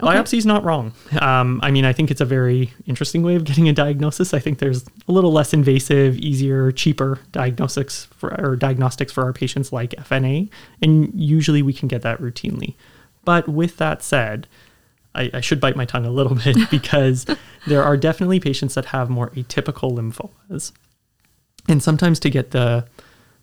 Okay. 0.00 0.08
Biopsy 0.08 0.38
is 0.38 0.46
not 0.46 0.64
wrong. 0.64 0.92
Um, 1.20 1.60
I 1.62 1.70
mean, 1.70 1.84
I 1.84 1.92
think 1.92 2.10
it's 2.10 2.20
a 2.20 2.24
very 2.24 2.72
interesting 2.84 3.22
way 3.22 3.36
of 3.36 3.44
getting 3.44 3.68
a 3.68 3.72
diagnosis. 3.72 4.34
I 4.34 4.40
think 4.40 4.58
there's 4.58 4.84
a 5.06 5.12
little 5.12 5.30
less 5.30 5.52
invasive, 5.52 6.16
easier, 6.18 6.72
cheaper 6.72 7.20
diagnostics 7.30 8.06
for 8.06 8.34
or 8.40 8.56
diagnostics 8.56 9.12
for 9.12 9.22
our 9.22 9.32
patients 9.32 9.72
like 9.72 9.90
FNA, 9.90 10.50
and 10.82 11.12
usually 11.14 11.62
we 11.62 11.72
can 11.72 11.86
get 11.86 12.02
that 12.02 12.20
routinely. 12.20 12.74
But 13.24 13.48
with 13.48 13.76
that 13.76 14.02
said, 14.02 14.48
I, 15.14 15.30
I 15.32 15.40
should 15.40 15.60
bite 15.60 15.76
my 15.76 15.84
tongue 15.84 16.06
a 16.06 16.10
little 16.10 16.34
bit 16.44 16.56
because 16.72 17.24
there 17.68 17.84
are 17.84 17.96
definitely 17.96 18.40
patients 18.40 18.74
that 18.74 18.86
have 18.86 19.08
more 19.08 19.30
atypical 19.30 19.92
lymphomas, 19.92 20.72
and 21.68 21.80
sometimes 21.80 22.18
to 22.20 22.30
get 22.30 22.50
the 22.50 22.84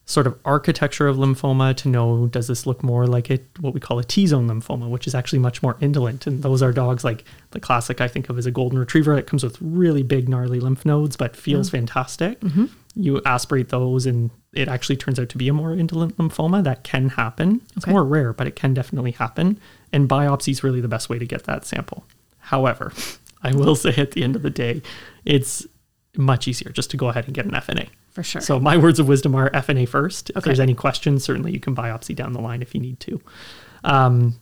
sort 0.06 0.28
of 0.28 0.38
architecture 0.44 1.08
of 1.08 1.16
lymphoma 1.16 1.76
to 1.78 1.88
know 1.88 2.28
does 2.28 2.48
this 2.48 2.66
look 2.66 2.84
more 2.84 3.08
like 3.08 3.30
it 3.30 3.46
what 3.62 3.74
we 3.74 3.80
call 3.80 3.98
a 4.00 4.04
T-zone 4.04 4.48
lymphoma, 4.48 4.90
which 4.90 5.08
is 5.08 5.16
actually 5.16 5.40
much 5.40 5.64
more 5.64 5.78
indolent. 5.80 6.28
And 6.28 6.44
those 6.44 6.62
are 6.62 6.74
dogs 6.74 7.04
like 7.06 7.24
the 7.52 7.60
classic 7.60 8.02
I 8.02 8.08
think 8.10 8.28
of 8.28 8.38
as 8.38 8.46
a 8.46 8.52
golden 8.52 8.78
retriever 8.80 9.16
that 9.16 9.28
comes 9.28 9.44
with 9.44 9.58
really 9.62 10.04
big 10.04 10.28
gnarly 10.28 10.60
lymph 10.60 10.86
nodes 10.86 11.16
but 11.16 11.36
feels 11.38 11.70
fantastic. 11.70 12.40
Mm-hmm. 12.42 12.66
You 12.96 13.22
aspirate 13.26 13.70
those 13.70 14.06
and 14.06 14.32
it 14.54 14.68
actually 14.68 14.98
turns 14.98 15.18
out 15.18 15.30
to 15.30 15.38
be 15.38 15.48
a 15.48 15.54
more 15.54 15.72
indolent 15.74 16.18
lymphoma 16.18 16.62
that 16.66 16.84
can 16.84 17.10
happen. 17.10 17.62
It's 17.78 17.86
Okay. 17.86 17.92
more 17.92 18.04
rare, 18.04 18.34
but 18.34 18.48
it 18.48 18.56
can 18.58 18.74
definitely 18.74 19.12
happen. 19.12 19.60
And 19.94 20.10
biopsy 20.10 20.50
is 20.50 20.62
really 20.64 20.82
the 20.82 20.90
best 20.90 21.10
way 21.10 21.20
to 21.20 21.26
get 21.26 21.46
that 21.46 21.66
sample. 21.66 22.06
However, 22.40 22.92
I 23.44 23.56
will 23.56 23.76
say 23.76 23.96
at 23.96 24.12
the 24.12 24.24
end 24.24 24.36
of 24.36 24.42
the 24.42 24.50
day, 24.50 24.82
it's 25.24 25.66
much 26.18 26.50
easier 26.50 26.72
just 26.72 26.92
to 26.92 26.98
go 26.98 27.08
ahead 27.08 27.26
and 27.28 27.34
get 27.34 27.46
an 27.46 27.52
FNA. 27.52 27.88
For 28.12 28.24
sure. 28.24 28.42
So 28.42 28.60
my 28.60 28.78
words 28.78 29.00
of 29.00 29.08
wisdom 29.08 29.36
are 29.36 29.50
FNA 29.52 29.88
first. 29.88 30.30
If 30.32 30.38
Okay. 30.38 30.46
there's 30.50 30.60
any 30.60 30.74
questions, 30.74 31.24
certainly 31.24 31.52
you 31.54 31.60
can 31.60 31.76
biopsy 31.76 32.16
down 32.16 32.34
the 32.34 32.42
line 32.42 32.62
if 32.62 32.76
you 32.76 32.82
need 32.82 33.00
to. 33.02 33.22
Um, 33.84 34.36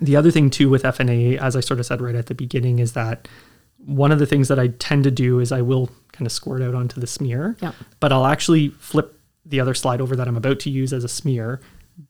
the 0.00 0.16
other 0.16 0.30
thing 0.30 0.48
too 0.50 0.68
with 0.70 0.84
FNA, 0.84 1.36
as 1.38 1.54
I 1.56 1.60
sort 1.60 1.80
of 1.80 1.86
said 1.86 2.00
right 2.00 2.14
at 2.14 2.26
the 2.26 2.34
beginning, 2.34 2.78
is 2.78 2.92
that 2.92 3.28
one 3.84 4.10
of 4.12 4.18
the 4.18 4.26
things 4.26 4.48
that 4.48 4.58
I 4.58 4.68
tend 4.68 5.04
to 5.04 5.10
do 5.10 5.38
is 5.40 5.52
I 5.52 5.62
will 5.62 5.90
kind 6.12 6.26
of 6.26 6.32
squirt 6.32 6.62
out 6.62 6.74
onto 6.74 7.00
the 7.00 7.06
smear, 7.06 7.56
Yep. 7.60 7.74
but 8.00 8.12
I'll 8.12 8.26
actually 8.26 8.70
flip 8.78 9.18
the 9.44 9.60
other 9.60 9.74
slide 9.74 10.00
over 10.00 10.16
that 10.16 10.26
I'm 10.28 10.36
about 10.36 10.60
to 10.60 10.70
use 10.70 10.92
as 10.92 11.04
a 11.04 11.08
smear, 11.08 11.60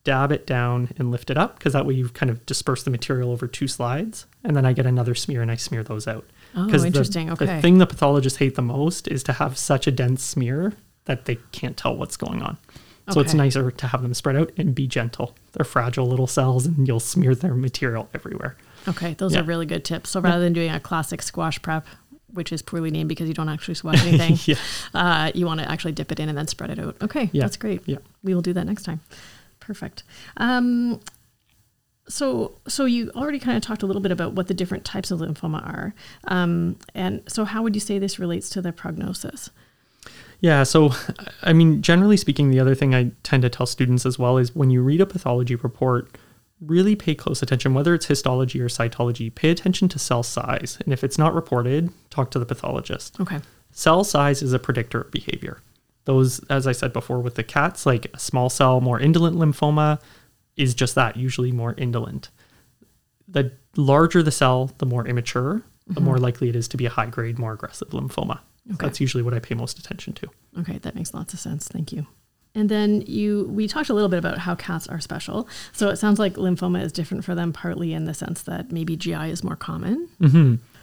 dab 0.05 0.33
it 0.33 0.47
down 0.47 0.91
and 0.99 1.11
lift 1.11 1.31
it 1.31 1.39
up 1.39 1.59
because 1.59 1.73
that 1.73 1.87
way 1.87 1.95
you've 1.95 2.15
kind 2.15 2.31
of 2.31 2.45
dispersed 2.47 2.85
the 2.85 2.91
material 2.91 3.31
over 3.31 3.47
two 3.47 3.69
slides, 3.69 4.27
and 4.45 4.57
then 4.57 4.67
I 4.67 4.73
get 4.73 4.87
another 4.87 5.15
smear 5.15 5.41
and 5.43 5.51
I 5.51 5.57
smear 5.57 5.83
those 5.83 6.07
out. 6.07 6.27
Oh, 6.55 6.69
interesting. 6.69 7.27
The 7.29 7.33
Okay. 7.35 7.47
The 7.47 7.63
thing 7.63 7.79
the 7.79 7.87
pathologists 7.87 8.39
hate 8.39 8.55
the 8.57 8.63
most 8.63 9.07
is 9.09 9.23
to 9.25 9.33
have 9.35 9.57
such 9.59 9.87
a 9.87 9.91
dense 9.91 10.23
smear 10.23 10.73
that 11.05 11.25
they 11.27 11.37
can't 11.53 11.77
tell 11.77 11.97
what's 11.97 12.17
going 12.17 12.43
on. 12.43 12.59
So 13.11 13.21
it's 13.21 13.33
nicer 13.33 13.71
to 13.71 13.87
have 13.87 14.03
them 14.03 14.13
spread 14.13 14.37
out 14.37 14.53
and 14.59 14.75
be 14.75 14.87
gentle. 14.87 15.35
They're 15.53 15.65
fragile 15.65 16.07
little 16.07 16.27
cells 16.27 16.67
and 16.67 16.87
you'll 16.87 17.01
smear 17.01 17.35
their 17.35 17.55
material 17.55 18.11
everywhere. 18.13 18.55
Okay, 18.87 19.15
those 19.15 19.33
Yeah. 19.33 19.41
are 19.41 19.45
really 19.45 19.65
good 19.65 19.83
tips. 19.83 20.11
So 20.11 20.21
rather 20.21 20.43
than 20.45 20.53
doing 20.53 20.71
a 20.71 20.79
classic 20.79 21.23
squash 21.23 21.61
prep, 21.63 21.87
which 22.35 22.53
is 22.53 22.61
poorly 22.61 22.91
named 22.91 23.09
because 23.09 23.27
you 23.27 23.33
don't 23.33 23.49
actually 23.49 23.77
squash 23.77 24.05
anything, 24.05 24.37
Yeah. 24.45 24.57
uh, 24.93 25.33
you 25.35 25.47
want 25.47 25.61
to 25.61 25.71
actually 25.71 25.93
dip 25.93 26.13
it 26.13 26.21
in 26.21 26.29
and 26.29 26.37
then 26.37 26.47
spread 26.49 26.69
it 26.69 26.79
out. 26.79 26.97
Okay, 27.01 27.31
Yeah. 27.33 27.45
that's 27.45 27.57
great. 27.57 27.81
Yeah. 27.87 27.97
We 28.23 28.35
will 28.35 28.43
do 28.43 28.53
that 28.53 28.67
next 28.67 28.83
time. 28.83 29.01
Perfect. 29.59 30.03
Um, 30.37 31.01
so, 32.09 32.59
so 32.67 32.85
you 32.85 33.11
already 33.15 33.39
kind 33.39 33.57
of 33.57 33.63
talked 33.63 33.83
a 33.83 33.87
little 33.87 34.03
bit 34.03 34.13
about 34.13 34.33
what 34.33 34.49
the 34.49 34.55
different 34.55 34.85
types 34.85 35.11
of 35.11 35.21
lymphoma 35.21 35.63
are, 35.67 35.95
um, 36.27 36.77
and 36.95 37.23
so 37.29 37.45
how 37.45 37.63
would 37.63 37.75
you 37.75 37.81
say 37.81 37.99
this 37.99 38.19
relates 38.19 38.49
to 38.51 38.63
the 38.63 38.73
prognosis? 38.73 39.51
Yeah, 40.41 40.63
so 40.63 40.93
I 41.43 41.53
mean, 41.53 41.83
generally 41.83 42.17
speaking, 42.17 42.51
the 42.51 42.61
other 42.61 42.75
thing 42.75 42.95
I 42.95 43.11
tend 43.23 43.43
to 43.43 43.49
tell 43.49 43.67
students 43.67 44.07
as 44.07 44.19
well 44.19 44.39
is 44.39 44.55
when 44.55 44.71
you 44.71 44.83
read 44.83 45.01
a 45.01 45.07
pathology 45.07 45.57
report, 45.57 46.17
really 46.61 46.97
pay 46.97 47.15
close 47.15 47.43
attention, 47.43 47.75
whether 47.75 47.95
it's 47.95 48.07
histology 48.07 48.61
or 48.61 48.69
cytology, 48.69 49.35
pay 49.35 49.51
attention 49.51 49.89
to 49.89 49.99
cell 49.99 50.23
size. 50.23 50.79
And 50.85 50.93
if 50.93 51.05
it's 51.05 51.19
not 51.19 51.35
reported, 51.35 51.91
talk 52.11 52.31
to 52.33 52.39
the 52.39 52.47
pathologist. 52.47 53.21
Okay. 53.21 53.41
Cell 53.71 54.05
size 54.05 54.43
is 54.43 54.53
a 54.53 54.59
predictor 54.59 55.03
of 55.03 55.11
behavior. 55.11 55.61
Those, 56.05 56.41
as 56.45 56.67
I 56.67 56.73
said 56.73 56.93
before 56.93 57.21
with 57.21 57.35
the 57.35 57.45
cats, 57.45 57.85
like 57.85 58.07
a 58.15 58.19
small 58.19 58.49
cell, 58.49 58.81
more 58.81 58.99
indolent 58.99 59.37
lymphoma 59.37 60.01
is 60.59 60.75
just 60.75 60.95
that, 60.97 61.17
usually 61.17 61.53
more 61.53 61.75
indolent. 61.79 62.31
The 63.27 63.53
larger 63.77 64.23
the 64.23 64.31
cell, 64.31 64.73
the 64.79 64.87
more 64.87 65.07
immature, 65.07 65.63
the 65.87 66.01
more 66.01 66.19
likely 66.19 66.49
it 66.51 66.57
is 66.57 66.69
to 66.69 66.77
be 66.77 66.85
a 66.85 66.91
high 66.91 67.07
grade, 67.07 67.39
more 67.39 67.53
aggressive 67.53 67.89
lymphoma. 67.91 68.41
Okay. 68.73 68.85
That's 68.85 69.01
usually 69.01 69.23
what 69.23 69.33
I 69.33 69.39
pay 69.39 69.55
most 69.55 69.79
attention 69.79 70.13
to. 70.15 70.29
Okay, 70.59 70.79
that 70.79 70.95
makes 70.95 71.15
lots 71.15 71.33
of 71.33 71.41
sense. 71.41 71.69
Thank 71.69 71.93
you. 71.93 72.07
And 72.55 72.69
then 72.69 73.03
you, 73.03 73.45
we 73.51 73.69
talked 73.69 73.89
a 73.89 73.95
little 73.95 74.09
bit 74.09 74.19
about 74.19 74.39
how 74.39 74.55
cats 74.55 74.87
are 74.89 75.01
special. 75.01 75.49
So 75.73 75.89
it 75.89 75.97
sounds 75.97 76.19
like 76.19 76.35
lymphoma 76.35 76.83
is 76.83 76.93
different 76.93 77.25
for 77.25 77.35
them, 77.35 77.53
partly 77.53 77.93
in 77.95 78.05
the 78.05 78.15
sense 78.15 78.43
that 78.43 78.73
maybe 78.73 78.97
GI 78.97 79.31
is 79.31 79.45
more 79.45 79.57
common. 79.57 80.09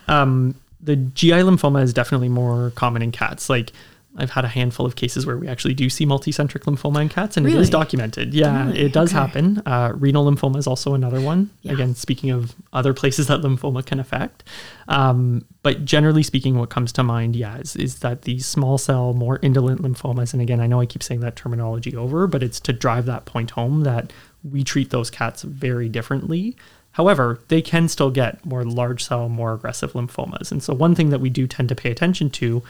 Um, 0.07 0.55
the 0.81 0.95
GI 0.95 1.31
lymphoma 1.31 1.83
is 1.83 1.93
definitely 1.93 2.29
more 2.29 2.71
common 2.75 3.01
in 3.01 3.11
cats. 3.11 3.49
Like 3.49 3.71
I've 4.17 4.31
had 4.31 4.45
a 4.45 4.47
handful 4.47 4.85
of 4.85 4.95
cases 4.95 5.25
where 5.25 5.37
we 5.37 5.47
actually 5.47 5.73
do 5.73 5.89
see 5.89 6.05
multicentric 6.05 6.61
lymphoma 6.63 7.01
in 7.01 7.09
cats, 7.09 7.35
and 7.37 7.45
it 7.45 7.49
Really? 7.49 7.61
is 7.63 7.69
documented. 7.69 8.33
Yeah, 8.33 8.67
Really? 8.67 8.79
it 8.79 8.93
does 8.93 9.09
Okay. 9.11 9.19
happen. 9.19 9.61
Uh, 9.65 9.91
renal 9.95 10.25
lymphoma 10.31 10.57
is 10.57 10.67
also 10.67 10.93
another 10.93 11.19
one. 11.19 11.49
Yeah. 11.63 11.73
Again, 11.73 11.95
speaking 11.95 12.29
of 12.31 12.53
other 12.71 12.93
places 12.93 13.27
that 13.27 13.41
lymphoma 13.41 13.85
can 13.85 13.99
affect. 13.99 14.43
Um, 14.87 15.45
but 15.63 15.83
generally 15.85 16.23
speaking, 16.23 16.57
what 16.57 16.69
comes 16.69 16.91
to 16.93 17.03
mind, 17.03 17.35
yeah, 17.35 17.57
is, 17.57 17.75
is 17.75 17.99
that 17.99 18.21
these 18.23 18.45
small 18.45 18.77
cell, 18.77 19.13
more 19.13 19.39
indolent 19.41 19.81
lymphomas, 19.81 20.31
and 20.33 20.41
again, 20.41 20.59
I 20.59 20.67
know 20.67 20.79
I 20.79 20.85
keep 20.85 21.03
saying 21.03 21.19
that 21.21 21.35
terminology 21.35 21.95
over, 21.95 22.27
but 22.27 22.41
it's 22.43 22.59
to 22.61 22.73
drive 22.73 23.05
that 23.07 23.25
point 23.25 23.51
home 23.51 23.81
that 23.81 24.13
we 24.49 24.63
treat 24.63 24.91
those 24.91 25.09
cats 25.09 25.41
very 25.41 25.89
differently. 25.89 26.55
However, 26.91 27.39
they 27.49 27.61
can 27.61 27.89
still 27.89 28.09
get 28.11 28.45
more 28.45 28.63
large 28.63 29.03
cell, 29.03 29.27
more 29.27 29.53
aggressive 29.53 29.91
lymphomas. 29.93 30.49
And 30.51 30.63
so, 30.63 30.73
one 30.73 30.95
thing 30.95 31.09
that 31.09 31.19
we 31.19 31.29
do 31.29 31.45
tend 31.47 31.67
to 31.69 31.75
pay 31.75 31.91
attention 31.91 32.29
to 32.29 32.63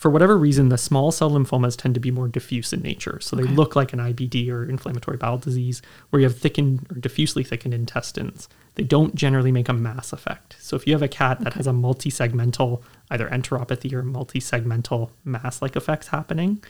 for 0.00 0.10
whatever 0.10 0.38
reason, 0.38 0.70
the 0.70 0.78
small 0.78 1.12
cell 1.12 1.30
lymphomas 1.30 1.76
tend 1.76 1.92
to 1.92 2.00
be 2.00 2.10
more 2.10 2.26
diffuse 2.26 2.72
in 2.72 2.80
nature. 2.80 3.18
So 3.20 3.36
they 3.36 3.42
Okay. 3.42 3.54
look 3.54 3.76
like 3.76 3.92
an 3.92 3.98
IBD 4.00 4.48
or 4.48 4.64
inflammatory 4.64 5.18
bowel 5.18 5.36
disease, 5.36 5.82
where 6.08 6.20
you 6.20 6.26
have 6.26 6.38
thickened 6.38 6.86
or 6.90 6.98
diffusely 6.98 7.44
thickened 7.44 7.74
intestines. 7.74 8.48
They 8.76 8.82
don't 8.82 9.14
generally 9.14 9.52
make 9.52 9.68
a 9.68 9.74
mass 9.74 10.14
effect. 10.14 10.56
So 10.58 10.74
if 10.74 10.86
you 10.86 10.94
have 10.94 11.02
a 11.02 11.08
cat 11.08 11.40
that 11.40 11.52
has 11.52 11.66
a 11.66 11.74
multi-segmental, 11.74 12.80
either 13.10 13.28
enteropathy 13.28 13.92
or 13.92 14.02
multi-segmental 14.02 15.10
mass-like 15.22 15.76
effects 15.76 16.08
happening, 16.08 16.64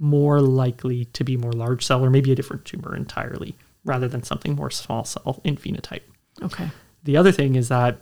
more 0.00 0.40
likely 0.40 1.04
to 1.04 1.22
be 1.22 1.36
more 1.36 1.52
large 1.52 1.86
cell 1.86 2.04
or 2.04 2.10
maybe 2.10 2.32
a 2.32 2.34
different 2.34 2.64
tumor 2.64 2.96
entirely, 2.96 3.56
rather 3.84 4.08
than 4.08 4.24
something 4.24 4.56
more 4.56 4.70
small 4.70 5.04
cell 5.04 5.40
in 5.44 5.56
phenotype. 5.56 6.02
Okay. 6.42 6.68
The 7.04 7.16
other 7.16 7.30
thing 7.30 7.54
is 7.54 7.68
that 7.68 8.00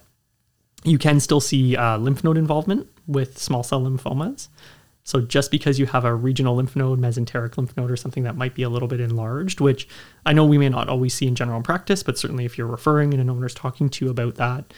you 0.85 0.99
can 0.99 1.21
still 1.21 1.41
see 1.41 1.77
uh, 1.77 1.99
lymph 1.99 2.25
node 2.25 2.39
involvement 2.39 2.89
with 3.07 3.39
small 3.39 3.63
cell 3.63 3.83
lymphomas. 3.83 4.49
So 5.05 5.21
just 5.21 5.51
because 5.51 5.79
you 5.79 5.87
have 5.87 6.05
a 6.05 6.15
regional 6.15 6.57
lymph 6.57 6.77
node, 6.77 7.01
mesenteric 7.01 7.57
lymph 7.57 7.77
node, 7.77 7.91
or 7.91 7.97
something 7.97 8.23
that 8.25 8.37
might 8.37 8.55
be 8.55 8.63
a 8.63 8.69
little 8.69 8.87
bit 8.87 9.01
enlarged, 9.01 9.61
which 9.61 9.89
I 10.25 10.33
know 10.33 10.45
we 10.45 10.59
may 10.59 10.69
not 10.69 10.89
always 10.89 11.15
see 11.15 11.27
in 11.27 11.35
general 11.35 11.63
practice, 11.63 12.03
but 12.03 12.19
certainly 12.19 12.45
if 12.45 12.57
you're 12.57 12.67
referring 12.67 13.13
and 13.13 13.21
an 13.21 13.31
owner's 13.31 13.55
talking 13.55 13.89
to 13.89 14.05
you 14.05 14.11
about 14.11 14.37
that, 14.37 14.73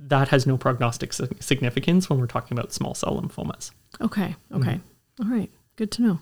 that 0.00 0.28
has 0.28 0.46
no 0.46 0.56
prognostic 0.56 1.12
significance 1.12 2.08
when 2.08 2.18
we're 2.18 2.26
talking 2.26 2.56
about 2.58 2.72
small 2.72 2.94
cell 2.94 3.20
lymphomas. 3.20 3.70
Okay. 4.00 4.34
Okay. 4.52 4.80
All 5.20 5.28
right. 5.28 5.50
Good 5.76 5.90
to 5.92 6.02
know 6.02 6.20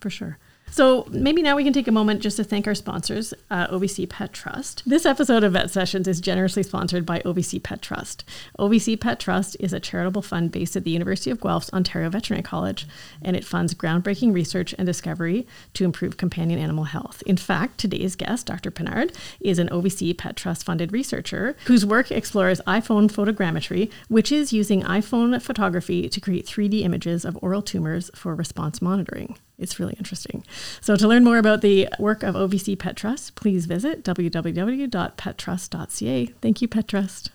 for 0.00 0.10
sure. 0.10 0.38
So 0.70 1.06
maybe 1.10 1.42
now 1.42 1.56
we 1.56 1.64
can 1.64 1.72
take 1.72 1.88
a 1.88 1.92
moment 1.92 2.20
just 2.20 2.36
to 2.36 2.44
thank 2.44 2.66
our 2.66 2.74
sponsors, 2.74 3.34
uh, 3.50 3.66
OVC 3.68 4.08
Pet 4.08 4.32
Trust. 4.32 4.82
This 4.86 5.06
episode 5.06 5.42
of 5.42 5.54
Vet 5.54 5.70
Sessions 5.70 6.06
is 6.06 6.20
generously 6.20 6.62
sponsored 6.62 7.04
by 7.04 7.20
OVC 7.20 7.62
Pet 7.62 7.82
Trust. 7.82 8.24
OVC 8.58 9.00
Pet 9.00 9.18
Trust 9.18 9.56
is 9.58 9.72
a 9.72 9.80
charitable 9.80 10.22
fund 10.22 10.52
based 10.52 10.76
at 10.76 10.84
the 10.84 10.90
University 10.90 11.30
of 11.30 11.40
Guelph's 11.40 11.72
Ontario 11.72 12.10
Veterinary 12.10 12.42
College, 12.42 12.86
and 13.22 13.36
it 13.36 13.44
funds 13.44 13.74
groundbreaking 13.74 14.32
research 14.32 14.74
and 14.78 14.86
discovery 14.86 15.46
to 15.74 15.84
improve 15.84 16.16
companion 16.16 16.60
animal 16.60 16.84
health. 16.84 17.22
In 17.26 17.36
fact, 17.36 17.78
today's 17.78 18.14
guest, 18.14 18.46
Dr. 18.46 18.70
Pinard, 18.70 19.14
is 19.40 19.58
an 19.58 19.68
OVC 19.70 20.16
Pet 20.16 20.36
Trust 20.36 20.64
funded 20.64 20.92
researcher 20.92 21.56
whose 21.66 21.86
work 21.86 22.10
explores 22.10 22.60
iPhone 22.66 23.10
photogrammetry, 23.10 23.90
which 24.08 24.30
is 24.30 24.52
using 24.52 24.82
iPhone 24.82 25.40
photography 25.42 26.08
to 26.08 26.20
create 26.20 26.46
3D 26.46 26.82
images 26.82 27.24
of 27.24 27.38
oral 27.42 27.62
tumors 27.62 28.10
for 28.14 28.34
response 28.34 28.80
monitoring. 28.82 29.36
It's 29.58 29.80
really 29.80 29.94
interesting. 29.94 30.44
So, 30.80 30.94
to 30.96 31.08
learn 31.08 31.24
more 31.24 31.38
about 31.38 31.62
the 31.62 31.88
work 31.98 32.22
of 32.22 32.36
OVC 32.36 32.78
Pet 32.78 32.96
Trust, 32.96 33.34
please 33.34 33.66
visit 33.66 34.04
www.pettrust.ca. 34.04 36.26
Thank 36.40 36.62
you, 36.62 36.68
Pet 36.68 36.86
Trust. 36.86 37.30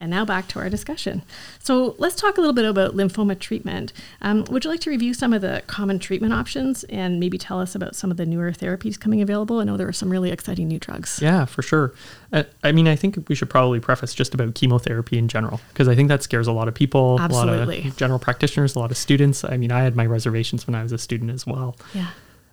And 0.00 0.12
now 0.12 0.24
back 0.24 0.46
to 0.48 0.60
our 0.60 0.70
discussion. 0.70 1.22
So 1.58 1.96
let's 1.98 2.14
talk 2.14 2.38
a 2.38 2.40
little 2.40 2.54
bit 2.54 2.64
about 2.64 2.94
lymphoma 2.94 3.36
treatment. 3.36 3.92
Um, 4.22 4.44
would 4.44 4.64
you 4.64 4.70
like 4.70 4.78
to 4.80 4.90
review 4.90 5.12
some 5.12 5.32
of 5.32 5.42
the 5.42 5.62
common 5.66 5.98
treatment 5.98 6.32
options 6.32 6.84
and 6.84 7.18
maybe 7.18 7.36
tell 7.36 7.60
us 7.60 7.74
about 7.74 7.96
some 7.96 8.08
of 8.12 8.16
the 8.16 8.24
newer 8.24 8.52
therapies 8.52 8.98
coming 8.98 9.20
available? 9.20 9.58
I 9.58 9.64
know 9.64 9.76
there 9.76 9.88
are 9.88 9.92
some 9.92 10.08
really 10.08 10.30
exciting 10.30 10.68
new 10.68 10.78
drugs. 10.78 11.18
Yeah, 11.20 11.46
for 11.46 11.62
sure. 11.62 11.94
Uh, 12.32 12.44
I 12.62 12.70
mean, 12.70 12.86
I 12.86 12.94
think 12.94 13.28
we 13.28 13.34
should 13.34 13.50
probably 13.50 13.80
preface 13.80 14.14
just 14.14 14.34
about 14.34 14.54
chemotherapy 14.54 15.18
in 15.18 15.26
general, 15.26 15.60
because 15.70 15.88
I 15.88 15.96
think 15.96 16.08
that 16.10 16.22
scares 16.22 16.46
a 16.46 16.52
lot 16.52 16.68
of 16.68 16.74
people, 16.74 17.16
a 17.20 17.26
lot 17.26 17.48
of 17.48 17.96
general 17.96 18.20
practitioners, 18.20 18.76
a 18.76 18.78
lot 18.78 18.92
of 18.92 18.96
students. 18.96 19.42
I 19.42 19.56
mean, 19.56 19.72
I 19.72 19.82
had 19.82 19.96
my 19.96 20.06
reservations 20.06 20.64
when 20.66 20.76
I 20.76 20.84
was 20.84 20.92
a 20.92 20.98
student 20.98 21.32
as 21.32 21.44
well. 21.44 21.76
Yeah. 21.92 22.10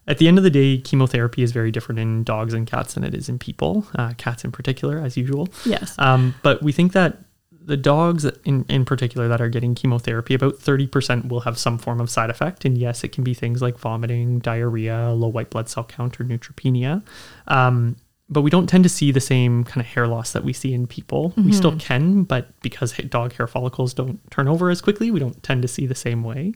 At 0.08 0.20
the 0.20 0.28
end 0.28 0.38
of 0.38 0.44
the 0.44 0.52
day, 0.52 0.78
chemotherapy 0.78 1.42
is 1.42 1.52
very 1.52 1.72
different 1.72 1.98
in 2.00 2.24
dogs 2.24 2.54
and 2.54 2.68
cats 2.68 2.94
than 2.94 3.04
it 3.04 3.16
is 3.16 3.28
in 3.28 3.40
people, 3.40 3.88
uh, 3.96 4.14
cats 4.18 4.44
in 4.44 4.52
particular, 4.52 5.00
as 5.00 5.18
usual. 5.18 5.48
Yes. 5.66 5.96
Um, 5.98 6.36
but 6.44 6.62
we 6.62 6.72
think 6.72 6.94
that 6.94 7.18
the 7.66 7.78
dogs 7.78 8.26
in, 8.44 8.66
in 8.70 8.86
particular 8.86 9.28
that 9.28 9.42
are 9.42 9.50
getting 9.50 9.76
chemotherapy, 9.76 10.34
about 10.34 10.56
30% 10.56 11.28
will 11.30 11.42
have 11.42 11.58
some 11.58 11.78
form 11.78 12.00
of 12.00 12.10
side 12.10 12.30
effect. 12.30 12.66
And 12.66 12.78
yes, 12.78 13.04
it 13.04 13.10
can 13.10 13.24
be 13.24 13.34
things 13.34 13.62
like 13.62 13.78
vomiting, 13.78 14.40
diarrhea, 14.40 15.12
low 15.12 15.28
white 15.28 15.50
blood 15.50 15.70
cell 15.70 15.84
count, 15.84 16.20
or 16.20 16.24
neutropenia. 16.24 17.04
Um, 17.48 17.98
but 18.28 18.42
we 18.42 18.50
don't 18.50 18.68
tend 18.68 18.84
to 18.84 18.90
see 18.90 19.12
the 19.12 19.22
same 19.22 19.64
kind 19.64 19.82
of 19.82 19.86
hair 19.86 20.08
loss 20.08 20.32
that 20.32 20.44
we 20.44 20.52
see 20.52 20.74
in 20.74 20.88
people. 20.88 21.34
We 21.38 21.52
still 21.54 21.76
can, 21.78 22.24
but 22.24 22.60
because 22.62 22.92
dog 23.10 23.34
hair 23.34 23.46
follicles 23.46 23.94
don't 23.94 24.20
turn 24.32 24.48
over 24.48 24.72
as 24.72 24.82
quickly, 24.82 25.12
we 25.12 25.20
don't 25.20 25.42
tend 25.44 25.62
to 25.62 25.68
see 25.68 25.86
the 25.86 25.96
same 25.96 26.24
way. 26.24 26.54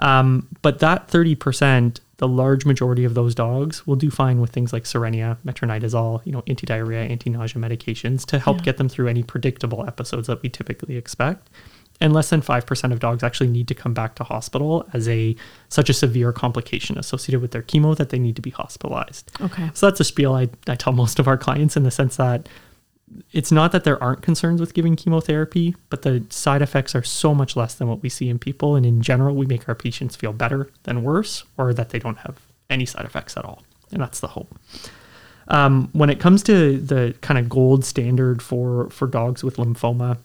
Um, 0.00 0.48
but 0.60 0.80
that 0.80 1.08
30%, 1.08 2.00
the 2.18 2.28
large 2.28 2.64
majority 2.64 3.04
of 3.04 3.14
those 3.14 3.34
dogs 3.34 3.86
will 3.86 3.96
do 3.96 4.10
fine 4.10 4.40
with 4.40 4.50
things 4.50 4.72
like 4.72 4.84
Cerenia, 4.84 5.36
metronidazole, 5.44 6.24
you 6.24 6.32
know, 6.32 6.42
anti-diarrhea, 6.46 7.02
anti-nausea 7.02 7.60
medications 7.60 8.24
to 8.26 8.38
help 8.38 8.58
Yeah. 8.58 8.64
get 8.64 8.76
them 8.76 8.88
through 8.88 9.08
any 9.08 9.22
predictable 9.22 9.84
episodes 9.86 10.26
that 10.28 10.40
we 10.42 10.48
typically 10.48 10.96
expect. 10.96 11.50
And 12.00 12.12
less 12.12 12.30
than 12.30 12.40
5% 12.42 12.92
of 12.92 12.98
dogs 12.98 13.22
actually 13.22 13.48
need 13.48 13.68
to 13.68 13.74
come 13.74 13.94
back 13.94 14.16
to 14.16 14.24
hospital 14.24 14.84
as 14.92 15.08
a 15.08 15.36
such 15.68 15.88
a 15.88 15.92
severe 15.94 16.32
complication 16.32 16.98
associated 16.98 17.40
with 17.40 17.52
their 17.52 17.62
chemo 17.62 17.96
that 17.96 18.08
they 18.10 18.18
need 18.18 18.34
to 18.36 18.42
be 18.42 18.50
hospitalized. 18.50 19.30
okay. 19.40 19.70
So 19.74 19.86
that's 19.88 20.00
a 20.00 20.04
spiel 20.04 20.34
I, 20.34 20.48
I 20.66 20.74
tell 20.74 20.92
most 20.92 21.18
of 21.20 21.28
our 21.28 21.36
clients 21.36 21.76
in 21.76 21.84
the 21.84 21.92
sense 21.92 22.16
that 22.16 22.48
it's 23.32 23.52
not 23.52 23.72
that 23.72 23.84
there 23.84 24.02
aren't 24.02 24.22
concerns 24.22 24.60
with 24.60 24.74
giving 24.74 24.96
chemotherapy, 24.96 25.76
but 25.90 26.02
the 26.02 26.24
side 26.30 26.62
effects 26.62 26.94
are 26.94 27.02
so 27.02 27.34
much 27.34 27.54
less 27.56 27.74
than 27.74 27.86
what 27.88 28.02
we 28.02 28.08
see 28.08 28.28
in 28.28 28.38
people. 28.38 28.76
And 28.76 28.84
in 28.86 29.02
general, 29.02 29.36
we 29.36 29.46
make 29.46 29.68
our 29.68 29.74
patients 29.74 30.16
feel 30.16 30.32
better 30.32 30.70
than 30.84 31.02
worse, 31.02 31.44
or 31.58 31.74
that 31.74 31.90
they 31.90 31.98
don't 31.98 32.18
have 32.18 32.38
any 32.70 32.86
side 32.86 33.04
effects 33.04 33.36
at 33.36 33.44
all. 33.44 33.62
And 33.92 34.00
that's 34.02 34.20
the 34.20 34.28
hope. 34.28 34.58
Um, 35.48 35.90
when 35.92 36.08
it 36.08 36.18
comes 36.20 36.42
to 36.44 36.78
the 36.78 37.14
kind 37.20 37.38
of 37.38 37.48
gold 37.48 37.84
standard 37.84 38.40
for, 38.40 38.88
for 38.90 39.06
dogs 39.06 39.44
with 39.44 39.56
lymphoma, 39.56 40.18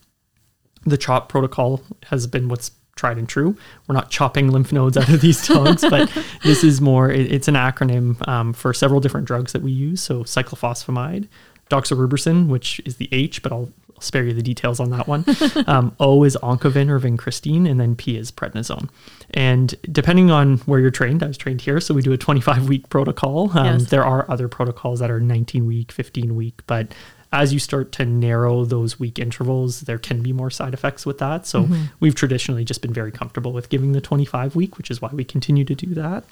the 0.85 0.97
CHOP 0.97 1.27
protocol 1.27 1.81
has 2.05 2.25
been 2.25 2.47
what's 2.47 2.71
tried 2.95 3.17
and 3.17 3.27
true. 3.27 3.55
We're 3.87 3.95
not 3.95 4.09
chopping 4.09 4.49
lymph 4.51 4.71
nodes 4.71 4.95
out 4.97 5.09
of 5.09 5.19
these 5.21 5.45
dogs, 5.47 5.81
but 5.89 6.09
this 6.43 6.63
is 6.63 6.79
more, 6.79 7.09
it- 7.11 7.31
it's 7.31 7.47
an 7.49 7.55
acronym 7.55 8.25
um, 8.27 8.53
for 8.53 8.73
several 8.73 9.01
different 9.01 9.27
drugs 9.27 9.51
that 9.51 9.61
we 9.61 9.71
use. 9.71 10.01
So 10.01 10.23
cyclophosphamide, 10.23 11.27
doxorubicin, 11.69 12.47
which 12.47 12.81
is 12.85 12.97
the 12.97 13.09
H, 13.11 13.41
but 13.43 13.51
I'll 13.51 13.69
spare 13.99 14.23
you 14.23 14.33
the 14.33 14.41
details 14.41 14.79
on 14.79 14.91
that 14.91 15.07
one. 15.07 15.25
Um, 15.67 15.95
o 15.99 16.23
is 16.23 16.37
oncovin 16.41 16.89
or 16.89 16.99
vincristine, 16.99 17.69
and 17.69 17.79
then 17.79 17.95
P 17.95 18.17
is 18.17 18.31
prednisone. 18.31 18.89
And 19.31 19.75
depending 19.91 20.31
on 20.31 20.57
where 20.59 20.79
you're 20.79 20.89
trained, 20.89 21.21
I 21.21 21.27
was 21.27 21.37
trained 21.37 21.61
here, 21.61 21.79
so 21.79 21.93
we 21.93 22.01
do 22.01 22.13
a 22.13 22.17
25 22.17 22.67
week 22.69 22.89
protocol. 22.89 23.51
Um, 23.57 23.65
Yes. 23.65 23.89
There 23.89 24.03
are 24.05 24.25
other 24.31 24.47
protocols 24.47 24.99
that 24.99 25.11
are 25.11 25.19
19 25.19 25.65
week, 25.65 25.91
15 25.91 26.35
week, 26.35 26.61
but 26.65 26.93
as 27.31 27.53
you 27.53 27.59
start 27.59 27.91
to 27.91 28.05
narrow 28.05 28.65
those 28.65 28.99
week 28.99 29.19
intervals, 29.19 29.81
there 29.81 29.99
can 29.99 30.23
be 30.23 30.33
more 30.33 30.49
side 30.49 30.73
effects 30.73 31.05
with 31.05 31.19
that. 31.19 31.45
So 31.45 31.67
we've 31.99 32.15
traditionally 32.15 32.63
just 32.65 32.81
been 32.81 32.93
very 32.93 33.11
comfortable 33.11 33.53
with 33.53 33.69
giving 33.69 33.91
the 33.91 34.01
25 34.01 34.55
week, 34.55 34.77
which 34.79 34.89
is 34.89 34.99
why 35.01 35.09
we 35.13 35.23
continue 35.23 35.63
to 35.65 35.75
do 35.75 35.93
that. 35.93 36.23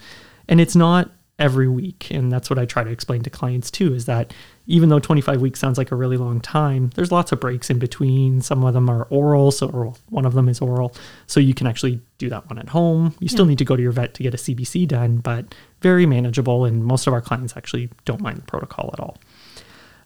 And 0.49 0.59
it's 0.59 0.75
not 0.75 1.11
every 1.39 1.67
week. 1.67 2.07
And 2.09 2.31
that's 2.31 2.49
what 2.49 2.57
I 2.57 2.65
try 2.65 2.83
to 2.83 2.89
explain 2.89 3.21
to 3.23 3.29
clients 3.29 3.69
too 3.69 3.93
is 3.93 4.05
that 4.05 4.33
even 4.65 4.89
though 4.89 4.99
25 4.99 5.39
weeks 5.39 5.59
sounds 5.59 5.77
like 5.77 5.91
a 5.91 5.95
really 5.95 6.17
long 6.17 6.41
time, 6.41 6.89
there's 6.95 7.11
lots 7.11 7.31
of 7.31 7.39
breaks 7.39 7.69
in 7.69 7.77
between. 7.79 8.41
Some 8.41 8.63
of 8.63 8.73
them 8.73 8.89
are 8.89 9.03
oral, 9.11 9.51
so 9.51 9.69
or 9.69 9.93
one 10.09 10.25
of 10.25 10.33
them 10.33 10.49
is 10.49 10.59
oral. 10.61 10.95
So 11.27 11.39
you 11.39 11.53
can 11.53 11.67
actually 11.67 12.01
do 12.17 12.27
that 12.29 12.49
one 12.49 12.57
at 12.57 12.69
home. 12.69 13.13
You 13.19 13.29
still 13.29 13.45
Yeah. 13.45 13.49
need 13.49 13.57
to 13.59 13.65
go 13.65 13.75
to 13.75 13.81
your 13.81 13.91
vet 13.91 14.13
to 14.15 14.23
get 14.23 14.33
a 14.33 14.37
CBC 14.37 14.85
done, 14.87 15.17
but 15.17 15.53
very 15.81 16.05
manageable. 16.05 16.65
And 16.65 16.83
most 16.83 17.05
of 17.07 17.13
our 17.13 17.21
clients 17.21 17.55
actually 17.55 17.89
don't 18.05 18.19
mind 18.21 18.37
the 18.39 18.41
protocol 18.43 18.89
at 18.93 18.99
all. 18.99 19.17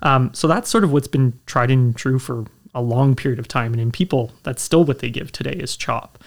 Um, 0.01 0.31
so 0.33 0.47
that's 0.47 0.69
sort 0.69 0.83
of 0.83 0.91
what's 0.91 1.07
been 1.07 1.33
tried 1.45 1.71
and 1.71 1.95
true 1.95 2.19
for 2.19 2.45
a 2.75 2.81
long 2.81 3.15
period 3.15 3.39
of 3.39 3.47
time. 3.47 3.71
And 3.73 3.81
in 3.81 3.91
people, 3.91 4.31
that's 4.43 4.61
still 4.61 4.83
what 4.83 5.00
they 5.00 5.09
give 5.09 5.31
today 5.31 5.51
is 5.53 5.75
CHOP. 5.77 6.21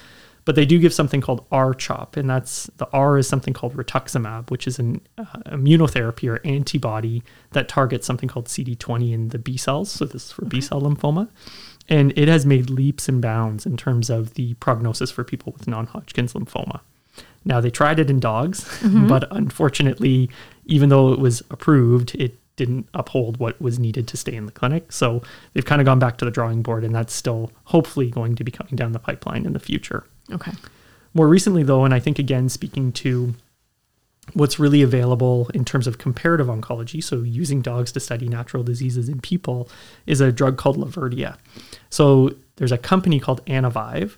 But 0.44 0.56
they 0.56 0.66
do 0.66 0.78
give 0.78 0.92
something 0.92 1.20
called 1.20 1.46
R-CHOP, 1.50 2.16
and 2.16 2.28
that's 2.28 2.66
the 2.76 2.86
R 2.92 3.16
is 3.16 3.26
something 3.26 3.54
called 3.54 3.74
rituximab, 3.74 4.50
which 4.50 4.66
is 4.66 4.78
an 4.78 5.00
uh, 5.16 5.24
immunotherapy 5.46 6.30
or 6.30 6.40
antibody 6.46 7.22
that 7.52 7.68
targets 7.68 8.06
something 8.06 8.28
called 8.28 8.46
CD20 8.46 9.12
in 9.12 9.28
the 9.28 9.38
B 9.38 9.56
cells. 9.56 9.90
So 9.90 10.04
this 10.04 10.26
is 10.26 10.32
for 10.32 10.44
B 10.44 10.60
cell 10.60 10.82
lymphoma, 10.82 11.28
and 11.88 12.12
it 12.16 12.28
has 12.28 12.44
made 12.44 12.68
leaps 12.68 13.08
and 13.08 13.22
bounds 13.22 13.64
in 13.64 13.76
terms 13.76 14.10
of 14.10 14.34
the 14.34 14.54
prognosis 14.54 15.10
for 15.10 15.24
people 15.24 15.52
with 15.52 15.66
non-Hodgkin's 15.66 16.34
lymphoma. 16.34 16.80
Now 17.44 17.60
they 17.60 17.70
tried 17.70 17.98
it 17.98 18.10
in 18.10 18.20
dogs, 18.20 18.66
but 19.08 19.26
unfortunately, 19.30 20.30
even 20.66 20.88
though 20.88 21.12
it 21.12 21.18
was 21.18 21.42
approved, 21.50 22.14
it 22.16 22.38
didn't 22.56 22.88
uphold 22.94 23.38
what 23.38 23.60
was 23.60 23.78
needed 23.78 24.06
to 24.08 24.16
stay 24.16 24.34
in 24.34 24.46
the 24.46 24.52
clinic. 24.52 24.92
So 24.92 25.22
they've 25.52 25.64
kind 25.64 25.80
of 25.80 25.84
gone 25.84 25.98
back 25.98 26.18
to 26.18 26.24
the 26.24 26.30
drawing 26.30 26.62
board, 26.62 26.84
and 26.84 26.94
that's 26.94 27.12
still 27.12 27.50
hopefully 27.64 28.10
going 28.10 28.36
to 28.36 28.44
be 28.44 28.52
coming 28.52 28.76
down 28.76 28.92
the 28.92 28.98
pipeline 28.98 29.44
in 29.44 29.52
the 29.52 29.60
future. 29.60 30.04
Okay. 30.32 30.52
More 31.12 31.28
recently, 31.28 31.62
though, 31.62 31.84
and 31.84 31.94
I 31.94 32.00
think 32.00 32.18
again, 32.18 32.48
speaking 32.48 32.92
to 32.92 33.34
what's 34.32 34.58
really 34.58 34.82
available 34.82 35.50
in 35.52 35.64
terms 35.64 35.86
of 35.86 35.98
comparative 35.98 36.46
oncology, 36.46 37.02
so 37.02 37.18
using 37.18 37.60
dogs 37.60 37.92
to 37.92 38.00
study 38.00 38.28
natural 38.28 38.62
diseases 38.62 39.08
in 39.08 39.20
people, 39.20 39.68
is 40.06 40.20
a 40.20 40.32
drug 40.32 40.56
called 40.56 40.76
Laverdia. 40.76 41.36
So 41.90 42.30
there's 42.56 42.72
a 42.72 42.78
company 42.78 43.20
called 43.20 43.44
Anivive, 43.46 44.16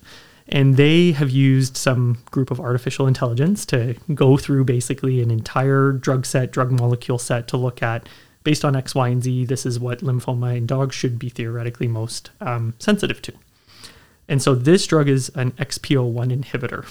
and 0.49 0.77
they 0.77 1.11
have 1.11 1.29
used 1.29 1.75
some 1.75 2.19
group 2.31 2.51
of 2.51 2.59
artificial 2.59 3.05
intelligence 3.05 3.65
to 3.67 3.95
go 4.13 4.37
through 4.37 4.63
basically 4.63 5.21
an 5.21 5.29
entire 5.29 5.91
drug 5.91 6.25
set, 6.25 6.51
drug 6.51 6.71
molecule 6.71 7.19
set 7.19 7.47
to 7.49 7.57
look 7.57 7.83
at. 7.83 8.07
Based 8.43 8.63
on 8.63 8.77
X, 8.77 8.95
Y, 8.95 9.09
and 9.09 9.21
Z, 9.21 9.45
this 9.45 9.65
is 9.65 9.77
what 9.77 9.99
lymphoma 9.99 10.55
in 10.55 10.65
dogs 10.65 10.95
should 10.95 11.19
be 11.19 11.27
theoretically 11.27 11.89
most 11.89 12.31
um, 12.39 12.75
sensitive 12.79 13.21
to. 13.23 13.33
And 14.27 14.41
so 14.41 14.55
this 14.55 14.85
drug 14.85 15.07
is 15.07 15.29
an 15.35 15.51
XPO1 15.53 16.41
inhibitor. 16.41 16.85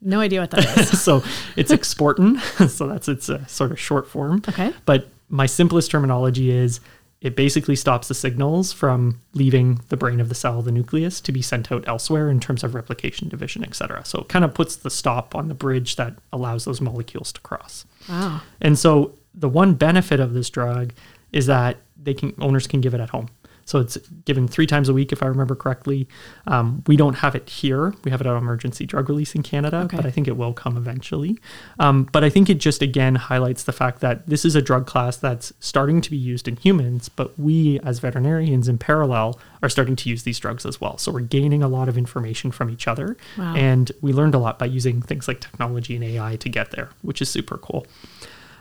No 0.00 0.20
idea 0.20 0.40
what 0.40 0.50
that 0.50 0.78
is. 0.78 1.02
so 1.02 1.22
it's 1.56 1.72
exportin. 1.72 2.40
so 2.68 2.86
that's 2.86 3.08
its 3.08 3.30
uh, 3.30 3.46
sort 3.46 3.70
of 3.70 3.78
short 3.78 4.08
form. 4.08 4.42
Okay. 4.48 4.72
But 4.84 5.08
my 5.28 5.46
simplest 5.46 5.90
terminology 5.90 6.50
is 6.50 6.80
it 7.22 7.36
basically 7.36 7.76
stops 7.76 8.08
the 8.08 8.14
signals 8.14 8.72
from 8.72 9.20
leaving 9.32 9.80
the 9.88 9.96
brain 9.96 10.20
of 10.20 10.28
the 10.28 10.34
cell, 10.34 10.60
the 10.60 10.72
nucleus, 10.72 11.20
to 11.20 11.30
be 11.30 11.40
sent 11.40 11.70
out 11.70 11.86
elsewhere 11.86 12.28
in 12.28 12.40
terms 12.40 12.64
of 12.64 12.74
replication, 12.74 13.28
division, 13.28 13.62
etc. 13.62 14.04
So 14.04 14.22
it 14.22 14.28
kind 14.28 14.44
of 14.44 14.52
puts 14.52 14.74
the 14.74 14.90
stop 14.90 15.36
on 15.36 15.46
the 15.46 15.54
bridge 15.54 15.94
that 15.96 16.14
allows 16.32 16.64
those 16.64 16.80
molecules 16.80 17.32
to 17.32 17.40
cross. 17.40 17.86
Wow. 18.08 18.42
And 18.60 18.76
so 18.76 19.14
the 19.32 19.48
one 19.48 19.74
benefit 19.74 20.18
of 20.18 20.34
this 20.34 20.50
drug 20.50 20.92
is 21.30 21.46
that 21.46 21.76
they 21.96 22.12
can 22.12 22.34
owners 22.40 22.66
can 22.66 22.80
give 22.80 22.92
it 22.92 23.00
at 23.00 23.10
home. 23.10 23.28
So 23.64 23.78
it's 23.78 23.96
given 24.24 24.48
three 24.48 24.66
times 24.66 24.88
a 24.88 24.92
week, 24.94 25.12
if 25.12 25.22
I 25.22 25.26
remember 25.26 25.54
correctly. 25.54 26.08
Um, 26.46 26.82
we 26.86 26.96
don't 26.96 27.14
have 27.14 27.34
it 27.34 27.48
here. 27.48 27.94
We 28.04 28.10
have 28.10 28.20
it 28.20 28.26
on 28.26 28.36
emergency 28.36 28.86
drug 28.86 29.08
release 29.08 29.34
in 29.34 29.42
Canada, 29.42 29.82
Okay. 29.82 29.96
but 29.96 30.06
I 30.06 30.10
think 30.10 30.28
it 30.28 30.36
will 30.36 30.52
come 30.52 30.76
eventually. 30.76 31.38
Um, 31.78 32.08
but 32.12 32.24
I 32.24 32.30
think 32.30 32.50
it 32.50 32.58
just 32.58 32.82
again 32.82 33.14
highlights 33.14 33.64
the 33.64 33.72
fact 33.72 34.00
that 34.00 34.26
this 34.28 34.44
is 34.44 34.54
a 34.54 34.62
drug 34.62 34.86
class 34.86 35.16
that's 35.16 35.52
starting 35.60 36.00
to 36.00 36.10
be 36.10 36.16
used 36.16 36.48
in 36.48 36.56
humans, 36.56 37.08
but 37.08 37.38
we 37.38 37.78
as 37.80 37.98
veterinarians 38.00 38.68
in 38.68 38.78
parallel 38.78 39.38
are 39.62 39.68
starting 39.68 39.94
to 39.96 40.08
use 40.08 40.24
these 40.24 40.38
drugs 40.38 40.66
as 40.66 40.80
well. 40.80 40.98
So 40.98 41.12
we're 41.12 41.20
gaining 41.20 41.62
a 41.62 41.68
lot 41.68 41.88
of 41.88 41.96
information 41.96 42.50
from 42.50 42.68
each 42.70 42.88
other. 42.88 43.16
Wow. 43.38 43.54
And 43.54 43.92
we 44.00 44.12
learned 44.12 44.34
a 44.34 44.38
lot 44.38 44.58
by 44.58 44.66
using 44.66 45.00
things 45.00 45.28
like 45.28 45.40
technology 45.40 45.94
and 45.94 46.04
AI 46.04 46.36
to 46.36 46.48
get 46.48 46.72
there, 46.72 46.90
which 47.02 47.22
is 47.22 47.28
super 47.30 47.56
cool. 47.58 47.86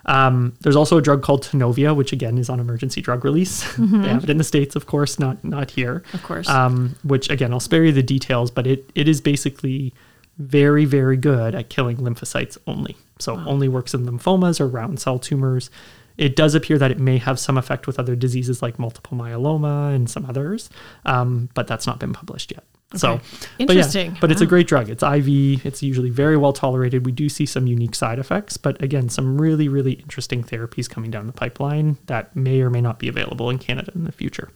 Um, 0.06 0.54
there's 0.62 0.76
also 0.76 0.98
a 0.98 1.02
drug 1.02 1.22
called 1.22 1.44
Tanovea, 1.44 1.96
which 1.96 2.12
again 2.12 2.38
is 2.38 2.50
on 2.50 2.60
emergency 2.60 3.02
drug 3.02 3.24
release. 3.24 3.64
they 3.78 4.10
have 4.10 4.24
it 4.24 4.30
in 4.30 4.38
the 4.38 4.44
states, 4.44 4.76
of 4.76 4.86
course, 4.86 5.20
not 5.20 5.44
not 5.44 5.72
here. 5.72 6.04
Of 6.14 6.24
course. 6.24 6.50
Um, 6.50 6.96
which 7.04 7.30
again, 7.30 7.54
I'll 7.54 7.60
spare 7.60 7.84
you 7.84 7.92
the 7.92 8.04
details, 8.04 8.52
but 8.52 8.68
it 8.68 8.90
it 8.96 9.08
is 9.08 9.22
basically 9.22 9.94
very 10.38 10.86
very 10.86 11.18
good 11.18 11.54
at 11.54 11.70
killing 11.70 11.98
lymphocytes 11.98 12.58
only. 12.68 12.98
So 13.20 13.38
only 13.46 13.68
works 13.68 13.94
in 13.94 14.06
lymphomas 14.06 14.60
or 14.60 14.68
round 14.68 15.00
cell 15.00 15.20
tumors. 15.20 15.70
It 16.18 16.36
does 16.36 16.56
appear 16.56 16.78
that 16.78 16.92
it 16.92 17.00
may 17.00 17.18
have 17.18 17.40
some 17.40 17.58
effect 17.58 17.88
with 17.88 17.98
other 17.98 18.16
diseases 18.16 18.62
like 18.62 18.78
multiple 18.78 19.18
myeloma 19.18 19.96
and 19.96 20.10
some 20.10 20.26
others, 20.26 20.70
um, 21.06 21.50
but 21.54 21.68
that's 21.68 21.88
not 21.88 22.00
been 22.00 22.14
published 22.14 22.52
yet. 22.52 22.64
So, 22.96 23.14
Okay. 23.14 23.24
but 23.60 23.76
yeah, 23.76 23.84
Interesting. 23.84 24.18
but 24.20 24.32
it's 24.32 24.42
a 24.42 24.44
oh. 24.44 24.48
great 24.48 24.68
drug. 24.68 24.90
It's 24.90 25.02
IV. 25.04 25.66
It's 25.66 25.82
usually 25.82 26.10
very 26.10 26.36
well 26.36 26.52
tolerated. 26.52 27.06
We 27.06 27.12
do 27.14 27.30
see 27.30 27.46
some 27.46 27.66
unique 27.68 27.96
side 27.96 28.20
effects, 28.20 28.58
but 28.58 28.82
again, 28.82 29.08
some 29.08 29.40
really, 29.40 29.70
really 29.70 29.94
interesting 29.94 30.44
therapies 30.44 30.90
coming 30.90 31.10
down 31.10 31.28
the 31.28 31.34
pipeline 31.34 31.98
that 32.08 32.36
may 32.36 32.62
or 32.62 32.70
may 32.70 32.82
not 32.82 33.00
be 33.00 33.08
available 33.08 33.50
in 33.50 33.60
Canada 33.60 33.92
in 33.96 34.04
the 34.04 34.12
future. 34.12 34.50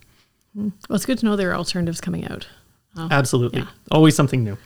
Hmm. 0.53 0.69
Well, 0.89 0.95
it's 0.95 1.05
good 1.05 1.17
to 1.19 1.25
know 1.25 1.35
there 1.35 1.51
are 1.51 1.55
alternatives 1.55 2.01
coming 2.01 2.25
out. 2.25 2.47
Oh, 2.97 3.07
Absolutely. 3.11 3.59
yeah. 3.61 3.67
Always 3.91 4.15
something 4.15 4.43
new. 4.43 4.57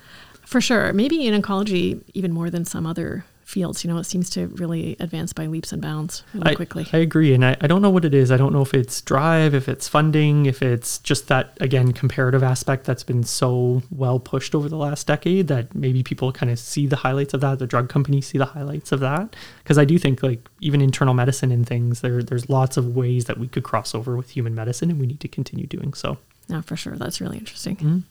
For 0.46 0.62
sure. 0.62 0.92
Maybe 0.94 1.28
in 1.28 1.40
oncology, 1.40 2.02
even 2.14 2.32
more 2.32 2.50
than 2.50 2.66
some 2.66 2.88
other 2.88 3.26
fields. 3.50 3.84
You 3.84 3.92
know, 3.92 3.98
it 3.98 4.04
seems 4.06 4.30
to 4.32 4.48
really 4.48 4.96
advance 5.00 5.34
by 5.34 5.48
leaps 5.48 5.72
and 5.72 5.82
bounds 5.82 6.24
really 6.34 6.52
I, 6.52 6.56
quickly. 6.56 6.88
I 6.94 6.98
agree. 6.98 7.34
And 7.34 7.44
I, 7.44 7.58
I 7.60 7.68
don't 7.68 7.82
know 7.82 7.90
what 7.90 8.06
it 8.06 8.14
is. 8.14 8.32
I 8.32 8.38
don't 8.38 8.54
know 8.54 8.62
if 8.62 8.74
it's 8.74 9.02
drive, 9.02 9.54
if 9.56 9.68
it's 9.68 9.88
funding, 9.88 10.46
if 10.46 10.62
it's 10.62 11.00
just 11.00 11.28
that, 11.30 11.58
again, 11.60 11.92
comparative 11.92 12.44
aspect 12.44 12.86
that's 12.86 13.04
been 13.04 13.24
so 13.24 13.82
well 13.90 14.20
pushed 14.20 14.54
over 14.54 14.70
the 14.70 14.78
last 14.78 15.08
decade 15.08 15.48
that 15.48 15.74
maybe 15.74 16.04
people 16.04 16.32
kind 16.32 16.52
of 16.52 16.60
see 16.60 16.86
the 16.86 16.98
highlights 16.98 17.34
of 17.34 17.42
that. 17.42 17.60
The 17.60 17.68
drug 17.68 17.90
companies 17.90 18.28
see 18.28 18.38
the 18.38 18.46
highlights 18.46 18.92
of 18.92 19.00
that. 19.00 19.36
Because 19.64 19.78
I 19.78 19.86
do 19.86 19.98
think, 19.98 20.22
like, 20.22 20.48
even 20.62 20.80
internal 20.82 21.14
medicine 21.14 21.52
and 21.52 21.66
things, 21.66 22.02
there, 22.02 22.22
there's 22.22 22.50
lots 22.50 22.78
of 22.78 22.96
ways 22.96 23.26
that 23.26 23.40
we 23.40 23.48
could 23.48 23.64
cross 23.64 23.96
over 23.96 24.16
with 24.16 24.30
human 24.30 24.54
medicine, 24.54 24.92
and 24.92 25.00
we 25.00 25.08
need 25.08 25.20
to 25.22 25.28
continue 25.28 25.66
doing 25.66 25.94
so. 25.94 26.18
Yeah, 26.48 26.62
for 26.62 26.76
sure. 26.76 26.96
That's 26.96 27.20
really 27.20 27.38
interesting. 27.38 27.76
Mhm. 27.78 28.04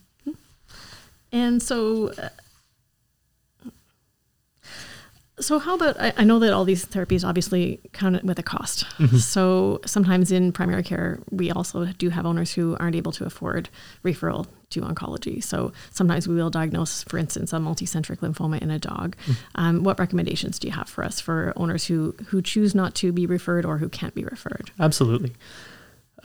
And 1.31 1.63
so, 1.63 2.09
uh, 2.13 2.31
so 5.41 5.59
how 5.59 5.75
about? 5.75 6.01
I, 6.01 6.13
I 6.17 6.25
know 6.25 6.39
that 6.39 6.53
all 6.53 6.65
these 6.65 6.85
therapies 6.87 7.27
obviously 7.27 7.81
come 7.93 8.19
with 8.25 8.39
a 8.39 8.43
cost. 8.43 8.85
So 9.19 9.81
sometimes 9.87 10.33
in 10.33 10.53
primary 10.53 10.83
care, 10.83 11.21
we 11.31 11.51
also 11.51 11.87
do 11.99 12.11
have 12.11 12.27
owners 12.27 12.53
who 12.53 12.77
aren't 12.81 12.97
able 12.97 13.13
to 13.13 13.25
afford 13.25 13.69
referral 14.05 14.47
to 14.71 14.81
oncology. 14.83 15.43
So 15.43 15.73
sometimes 15.91 16.29
we 16.29 16.35
will 16.35 16.51
diagnose, 16.51 17.03
for 17.05 17.17
instance, 17.19 17.53
a 17.53 17.57
multicentric 17.57 18.19
lymphoma 18.19 18.61
in 18.61 18.71
a 18.71 18.79
dog. 18.79 19.17
Um, 19.55 19.83
what 19.83 19.99
recommendations 19.99 20.59
do 20.59 20.69
you 20.69 20.75
have 20.75 20.89
for 20.89 21.05
us 21.05 21.21
for 21.21 21.53
owners 21.57 21.87
who 21.87 22.15
who 22.29 22.43
choose 22.43 22.75
not 22.75 22.95
to 22.97 23.13
be 23.13 23.27
referred 23.27 23.65
or 23.65 23.79
who 23.79 23.89
can't 23.89 24.15
be 24.15 24.25
referred? 24.25 24.71
Absolutely. 24.79 25.33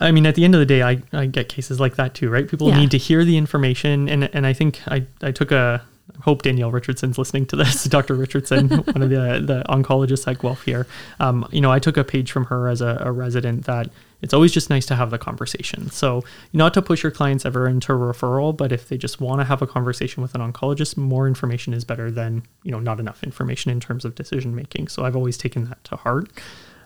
I 0.00 0.10
mean, 0.10 0.26
at 0.26 0.34
the 0.34 0.44
end 0.44 0.54
of 0.56 0.58
the 0.58 0.66
day, 0.66 0.82
I, 0.82 1.00
I 1.12 1.26
get 1.26 1.48
cases 1.48 1.78
like 1.78 1.94
that 1.96 2.14
too, 2.14 2.28
right? 2.28 2.48
People 2.48 2.68
Yeah. 2.68 2.78
need 2.80 2.90
to 2.90 2.98
hear 2.98 3.24
the 3.24 3.36
information. 3.36 4.08
And, 4.08 4.24
and 4.34 4.44
I 4.44 4.52
think 4.52 4.80
I, 4.88 5.06
I 5.22 5.30
took 5.30 5.52
a, 5.52 5.82
hope 6.20 6.42
Danielle 6.42 6.70
Richardson's 6.70 7.18
listening 7.18 7.46
to 7.46 7.56
this, 7.56 7.84
Dr. 7.96 8.14
Richardson, 8.14 8.68
one 8.70 9.02
of 9.02 9.10
the, 9.10 9.42
the 9.44 9.64
oncologists 9.68 10.30
at 10.30 10.38
Guelph 10.38 10.62
here. 10.62 10.86
Um, 11.20 11.46
you 11.50 11.60
know, 11.60 11.72
I 11.72 11.78
took 11.78 11.96
a 11.96 12.04
page 12.04 12.30
from 12.30 12.46
her 12.46 12.68
as 12.68 12.80
a, 12.80 12.98
a 13.00 13.12
resident 13.12 13.64
that 13.66 13.88
it's 14.22 14.32
always 14.32 14.52
just 14.52 14.70
nice 14.70 14.86
to 14.86 14.94
have 14.94 15.10
the 15.10 15.18
conversation. 15.18 15.90
So 15.90 16.24
not 16.52 16.72
to 16.74 16.82
push 16.82 17.02
your 17.02 17.12
clients 17.12 17.44
ever 17.44 17.68
into 17.68 17.92
referral, 17.92 18.56
but 18.56 18.72
if 18.72 18.88
they 18.88 18.96
just 18.96 19.20
want 19.20 19.40
to 19.40 19.44
have 19.44 19.60
a 19.60 19.66
conversation 19.66 20.22
with 20.22 20.34
an 20.34 20.40
oncologist, 20.40 20.96
more 20.96 21.26
information 21.28 21.74
is 21.74 21.84
better 21.84 22.10
than, 22.10 22.42
you 22.62 22.70
know, 22.70 22.80
not 22.80 23.00
enough 23.00 23.22
information 23.22 23.70
in 23.70 23.80
terms 23.80 24.04
of 24.04 24.14
decision 24.14 24.54
making. 24.54 24.88
So 24.88 25.04
I've 25.04 25.16
always 25.16 25.36
taken 25.36 25.64
that 25.64 25.82
to 25.84 25.96
heart. 25.96 26.30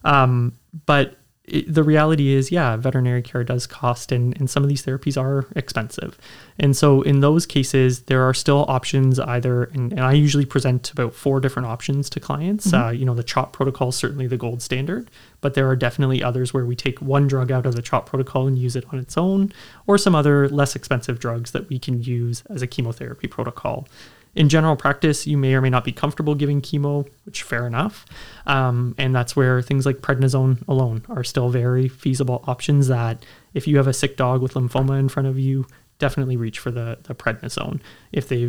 Um, 0.05 0.59
but 0.87 1.17
it, 1.49 1.73
the 1.73 1.83
reality 1.83 2.33
is, 2.35 2.53
yeah, 2.53 2.77
veterinary 2.77 3.23
care 3.23 3.45
does 3.45 3.67
cost, 3.67 4.13
and, 4.13 4.37
and 4.39 4.49
some 4.49 4.63
of 4.63 4.69
these 4.69 4.85
therapies 4.85 5.21
are 5.21 5.47
expensive. 5.57 6.19
And 6.59 6.77
so, 6.77 7.03
in 7.03 7.21
those 7.21 7.47
cases, 7.47 8.03
there 8.03 8.23
are 8.23 8.35
still 8.35 8.65
options 8.69 9.19
either, 9.19 9.65
and, 9.65 9.93
and 9.93 10.01
I 10.01 10.13
usually 10.13 10.45
present 10.45 10.91
about 10.91 11.15
four 11.15 11.41
different 11.41 11.69
options 11.69 12.11
to 12.11 12.21
clients. 12.21 12.73
Uh, 12.73 12.89
you 12.91 13.05
know, 13.05 13.15
the 13.15 13.23
CHOP 13.23 13.53
protocol 13.53 13.89
is 13.89 13.97
certainly 13.97 14.27
the 14.27 14.37
gold 14.37 14.63
standard, 14.63 15.11
but 15.41 15.55
there 15.55 15.69
are 15.69 15.77
definitely 15.77 16.23
others 16.23 16.53
where 16.53 16.65
we 16.65 16.77
take 16.77 17.01
one 17.01 17.27
drug 17.27 17.51
out 17.51 17.67
of 17.67 17.75
the 17.75 17.83
CHOP 17.83 18.07
protocol 18.07 18.47
and 18.47 18.59
use 18.59 18.77
it 18.77 18.85
on 18.93 18.99
its 18.99 19.17
own, 19.17 19.53
or 19.87 19.99
some 19.99 20.15
other 20.15 20.49
less 20.49 20.77
expensive 20.77 21.19
drugs 21.19 21.53
that 21.53 21.69
we 21.69 21.79
can 21.79 22.03
use 22.03 22.43
as 22.51 22.63
a 22.63 22.67
chemotherapy 22.67 23.29
protocol 23.29 23.87
in 24.35 24.49
general 24.49 24.77
practice, 24.77 25.27
you 25.27 25.37
may 25.37 25.55
or 25.55 25.61
may 25.61 25.71
not 25.71 25.85
be 25.85 25.93
comfortable 25.93 26.35
giving 26.35 26.61
chemo, 26.61 27.09
which 27.25 27.43
fair 27.43 27.67
enough. 27.67 28.07
Um, 28.47 28.95
and 28.99 29.15
that's 29.15 29.35
where 29.35 29.61
things 29.63 29.87
like 29.87 29.99
prednisone 29.99 30.67
alone 30.69 31.05
are 31.09 31.25
still 31.25 31.49
very 31.49 31.89
feasible 31.89 32.45
options 32.47 32.89
that 32.89 33.25
if 33.55 33.67
you 33.67 33.77
have 33.77 33.87
a 33.87 33.93
sick 33.93 34.17
dog 34.17 34.43
with 34.43 34.55
lymphoma 34.55 34.99
in 34.99 35.09
front 35.09 35.29
of 35.29 35.39
you, 35.39 35.67
definitely 35.99 36.37
reach 36.37 36.59
for 36.59 36.71
the, 36.71 36.99
the 37.05 37.15
prednisone. 37.15 37.81
If 38.13 38.29
they 38.29 38.45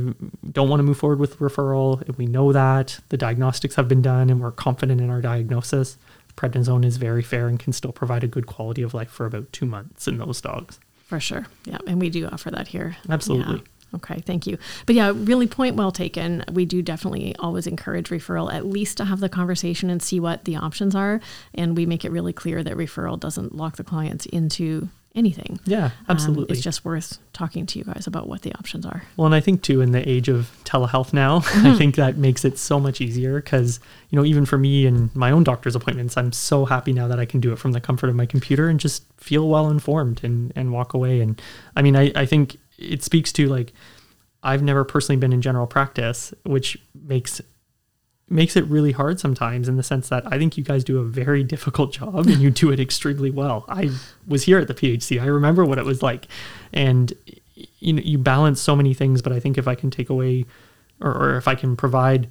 don't 0.52 0.70
want 0.70 0.80
to 0.80 0.84
move 0.84 0.98
forward 0.98 1.20
with 1.20 1.40
referral, 1.40 2.08
if 2.08 2.18
we 2.18 2.28
know 2.28 2.52
that 2.54 3.00
the 3.10 3.18
diagnostics 3.18 3.76
have 3.76 3.88
been 3.88 4.02
done 4.02 4.30
and 4.30 4.40
we're 4.40 4.52
confident 4.52 5.02
in 5.02 5.10
our 5.10 5.22
diagnosis, 5.22 5.98
prednisone 6.36 6.86
is 6.86 6.98
very 6.98 7.24
fair 7.24 7.48
and 7.48 7.60
can 7.60 7.74
still 7.74 7.92
provide 7.92 8.24
a 8.24 8.28
good 8.28 8.46
quality 8.46 8.82
of 8.82 8.94
life 8.94 9.10
for 9.10 9.26
about 9.26 9.52
two 9.52 9.66
months 9.66 10.08
in 10.08 10.18
those 10.18 10.40
dogs. 10.42 10.80
For 11.06 11.20
sure. 11.20 11.48
Yeah. 11.66 11.80
And 11.88 12.00
we 12.00 12.12
do 12.12 12.28
offer 12.28 12.52
that 12.52 12.68
here. 12.68 12.98
Absolutely. 13.10 13.56
Yeah. 13.56 13.62
Okay, 13.96 14.20
thank 14.22 14.46
you. 14.46 14.58
But 14.86 14.96
yeah, 14.96 15.12
really 15.16 15.48
point 15.48 15.76
well 15.76 15.92
taken. 15.92 16.44
We 16.52 16.66
do 16.66 16.82
definitely 16.82 17.36
always 17.38 17.68
encourage 17.68 18.10
referral, 18.10 18.54
at 18.54 18.66
least 18.66 18.98
to 18.98 19.06
have 19.06 19.20
the 19.20 19.30
conversation 19.30 19.90
and 19.90 20.02
see 20.02 20.20
what 20.20 20.46
the 20.46 20.56
options 20.56 20.96
are. 20.96 21.22
And 21.54 21.76
we 21.76 21.86
make 21.86 22.06
it 22.06 22.12
really 22.12 22.34
clear 22.34 22.64
that 22.64 22.76
referral 22.76 23.20
doesn't 23.20 23.56
lock 23.56 23.78
the 23.78 23.84
clients 23.84 24.26
into 24.28 24.90
anything. 25.16 25.60
Yeah, 25.66 25.92
absolutely. 26.08 26.46
Um, 26.46 26.52
it's 26.52 26.62
just 26.62 26.86
worth 26.86 27.18
talking 27.34 27.66
to 27.66 27.80
you 27.80 27.86
guys 27.86 28.08
about 28.08 28.28
what 28.28 28.44
the 28.44 28.54
options 28.56 28.86
are. 28.86 29.04
Well, 29.18 29.26
and 29.26 29.36
I 29.36 29.40
think 29.40 29.62
too, 29.62 29.82
in 29.82 29.92
the 29.92 30.08
age 30.08 30.30
of 30.30 30.52
telehealth 30.64 31.14
now, 31.14 31.40
mm-hmm. 31.40 31.68
I 31.68 31.78
think 31.78 31.96
that 31.96 32.18
makes 32.18 32.46
it 32.46 32.58
so 32.58 32.80
much 32.80 33.02
easier 33.02 33.42
because, 33.42 33.80
you 34.10 34.18
know, 34.18 34.26
even 34.26 34.46
for 34.46 34.58
me 34.58 34.86
and 34.86 35.14
my 35.16 35.32
own 35.32 35.44
doctor's 35.44 35.76
appointments, 35.76 36.18
I'm 36.18 36.32
so 36.32 36.66
happy 36.66 36.94
now 36.94 37.08
that 37.08 37.20
I 37.20 37.26
can 37.26 37.40
do 37.40 37.52
it 37.52 37.60
from 37.60 37.72
the 37.72 37.82
comfort 37.82 38.10
of 38.10 38.16
my 38.16 38.26
computer 38.26 38.70
and 38.70 38.80
just 38.80 39.04
feel 39.18 39.48
well 39.48 39.70
informed 39.70 40.24
and, 40.24 40.54
and 40.56 40.72
walk 40.72 40.94
away. 40.94 41.22
And 41.22 41.42
I 41.76 41.82
mean, 41.82 41.96
I, 41.96 42.12
I 42.16 42.26
think 42.26 42.58
it 42.80 43.04
speaks 43.04 43.32
to 43.34 43.48
like, 43.48 43.74
I've 44.42 44.64
never 44.64 44.84
personally 44.84 45.20
been 45.20 45.34
in 45.34 45.42
general 45.42 45.68
practice, 45.68 46.34
which 46.44 46.78
makes 46.94 47.42
makes 48.32 48.56
it 48.56 48.64
really 48.66 48.92
hard 48.92 49.20
sometimes 49.20 49.68
in 49.68 49.76
the 49.76 49.82
sense 49.82 50.10
that 50.10 50.24
I 50.32 50.38
think 50.38 50.56
you 50.56 50.64
guys 50.64 50.84
do 50.84 51.00
a 51.00 51.04
very 51.04 51.44
difficult 51.56 51.94
job 51.94 52.28
and 52.28 52.38
you 52.38 52.52
do 52.52 52.72
it 52.72 52.80
extremely 52.80 53.32
well. 53.32 53.66
I 53.68 53.90
was 54.28 54.44
here 54.44 54.60
at 54.60 54.68
the 54.68 54.76
PHC. 54.76 55.20
I 55.20 55.26
remember 55.26 55.66
what 55.66 55.80
it 55.80 55.86
was 55.86 56.04
like. 56.04 56.28
And 56.72 57.12
you 57.80 57.94
know, 57.94 58.02
you 58.04 58.18
balance 58.18 58.62
so 58.62 58.76
many 58.76 58.94
things, 58.94 59.22
but 59.22 59.34
I 59.34 59.40
think 59.40 59.58
if 59.58 59.68
I 59.68 59.76
can 59.76 59.90
take 59.90 60.10
away 60.10 60.46
or, 61.02 61.12
or 61.12 61.38
if 61.38 61.48
I 61.48 61.56
can 61.56 61.76
provide 61.76 62.30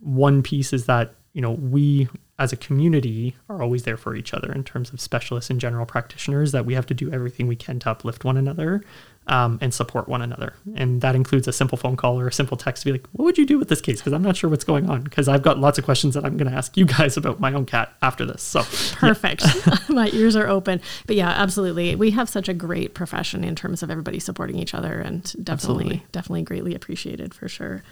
one 0.00 0.42
piece 0.42 0.72
is 0.72 0.86
that, 0.86 1.14
you 1.32 1.42
know, 1.42 1.52
we 1.52 2.08
as 2.42 2.52
a 2.52 2.56
community 2.56 3.36
are 3.48 3.62
always 3.62 3.84
there 3.84 3.96
for 3.96 4.16
each 4.16 4.34
other 4.34 4.50
in 4.52 4.64
terms 4.64 4.92
of 4.92 5.00
specialists 5.00 5.48
and 5.48 5.60
general 5.60 5.86
practitioners 5.86 6.50
that 6.50 6.66
we 6.66 6.74
have 6.74 6.84
to 6.84 6.92
do 6.92 7.08
everything 7.12 7.46
we 7.46 7.54
can 7.54 7.78
to 7.78 7.88
uplift 7.88 8.24
one 8.24 8.36
another 8.36 8.82
um, 9.28 9.58
and 9.60 9.72
support 9.72 10.08
one 10.08 10.22
another. 10.22 10.54
And 10.74 11.00
that 11.02 11.14
includes 11.14 11.46
a 11.46 11.52
simple 11.52 11.78
phone 11.78 11.94
call 11.94 12.18
or 12.18 12.26
a 12.26 12.32
simple 12.32 12.56
text 12.56 12.82
to 12.82 12.86
be 12.88 12.98
like, 12.98 13.06
what 13.12 13.24
would 13.26 13.38
you 13.38 13.46
do 13.46 13.60
with 13.60 13.68
this 13.68 13.80
case? 13.80 14.00
Because 14.00 14.12
I'm 14.12 14.22
not 14.22 14.36
sure 14.36 14.50
what's 14.50 14.64
going 14.64 14.90
on. 14.90 15.02
Because 15.02 15.28
I've 15.28 15.42
got 15.42 15.60
lots 15.60 15.78
of 15.78 15.84
questions 15.84 16.14
that 16.14 16.24
I'm 16.24 16.36
going 16.36 16.50
to 16.50 16.56
ask 16.56 16.76
you 16.76 16.84
guys 16.84 17.16
about 17.16 17.38
my 17.38 17.52
own 17.52 17.64
cat 17.64 17.92
after 18.02 18.26
this. 18.26 18.42
So 18.42 18.64
perfect. 18.96 19.44
Yeah. 19.44 19.76
my 19.88 20.10
ears 20.12 20.34
are 20.34 20.48
open. 20.48 20.80
But 21.06 21.14
yeah, 21.14 21.28
absolutely. 21.28 21.94
We 21.94 22.10
have 22.10 22.28
such 22.28 22.48
a 22.48 22.54
great 22.54 22.92
profession 22.92 23.44
in 23.44 23.54
terms 23.54 23.84
of 23.84 23.90
everybody 23.92 24.18
supporting 24.18 24.58
each 24.58 24.74
other 24.74 24.98
and 24.98 25.22
definitely, 25.22 25.52
absolutely. 25.52 26.06
definitely 26.10 26.42
greatly 26.42 26.74
appreciated 26.74 27.34
for 27.34 27.46
sure. 27.46 27.84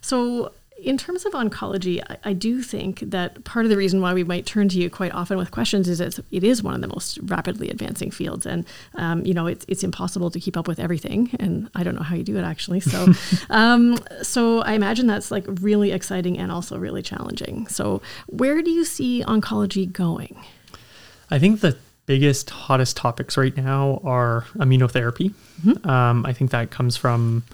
So 0.00 0.52
in 0.82 0.96
terms 0.96 1.24
of 1.24 1.32
oncology, 1.32 2.02
I, 2.08 2.16
I, 2.24 2.32
do 2.32 2.62
think 2.62 3.00
that 3.00 3.44
part 3.44 3.64
of 3.64 3.70
the 3.70 3.76
reason 3.76 4.00
why 4.00 4.14
we 4.14 4.24
might 4.24 4.46
turn 4.46 4.68
to 4.70 4.78
you 4.78 4.90
quite 4.90 5.12
often 5.12 5.36
with 5.36 5.50
questions 5.50 5.88
is 5.88 6.00
it's, 6.00 6.20
it 6.30 6.44
is 6.44 6.62
one 6.62 6.74
of 6.74 6.80
the 6.80 6.88
most 6.88 7.18
rapidly 7.22 7.70
advancing 7.70 8.10
fields, 8.10 8.46
and 8.46 8.64
um, 8.94 9.24
you 9.24 9.34
know 9.34 9.46
it's 9.46 9.64
it's 9.68 9.84
impossible 9.84 10.30
to 10.30 10.40
keep 10.40 10.56
up 10.56 10.66
with 10.66 10.80
everything, 10.80 11.30
and 11.38 11.70
I 11.74 11.82
don't 11.82 11.94
know 11.94 12.02
how 12.02 12.14
you 12.14 12.24
do 12.24 12.36
it 12.36 12.42
actually. 12.42 12.80
So, 12.80 13.12
um, 13.50 13.98
so 14.22 14.60
I 14.60 14.72
imagine 14.72 15.06
that's 15.06 15.30
like 15.30 15.44
really 15.46 15.92
exciting 15.92 16.38
and 16.38 16.50
also 16.50 16.78
really 16.78 17.02
challenging. 17.02 17.66
So, 17.68 18.02
where 18.26 18.62
do 18.62 18.70
you 18.70 18.84
see 18.84 19.22
oncology 19.26 19.90
going? 19.90 20.42
I 21.30 21.38
think 21.38 21.60
the 21.60 21.76
biggest, 22.06 22.50
hottest 22.50 22.96
topics 22.96 23.36
right 23.36 23.56
now 23.56 24.00
are 24.02 24.44
immunotherapy. 24.56 25.32
Mm-hmm. 25.64 25.88
Um, 25.88 26.26
I 26.26 26.32
think 26.32 26.50
that 26.50 26.70
comes 26.70 26.96
from 26.96 27.44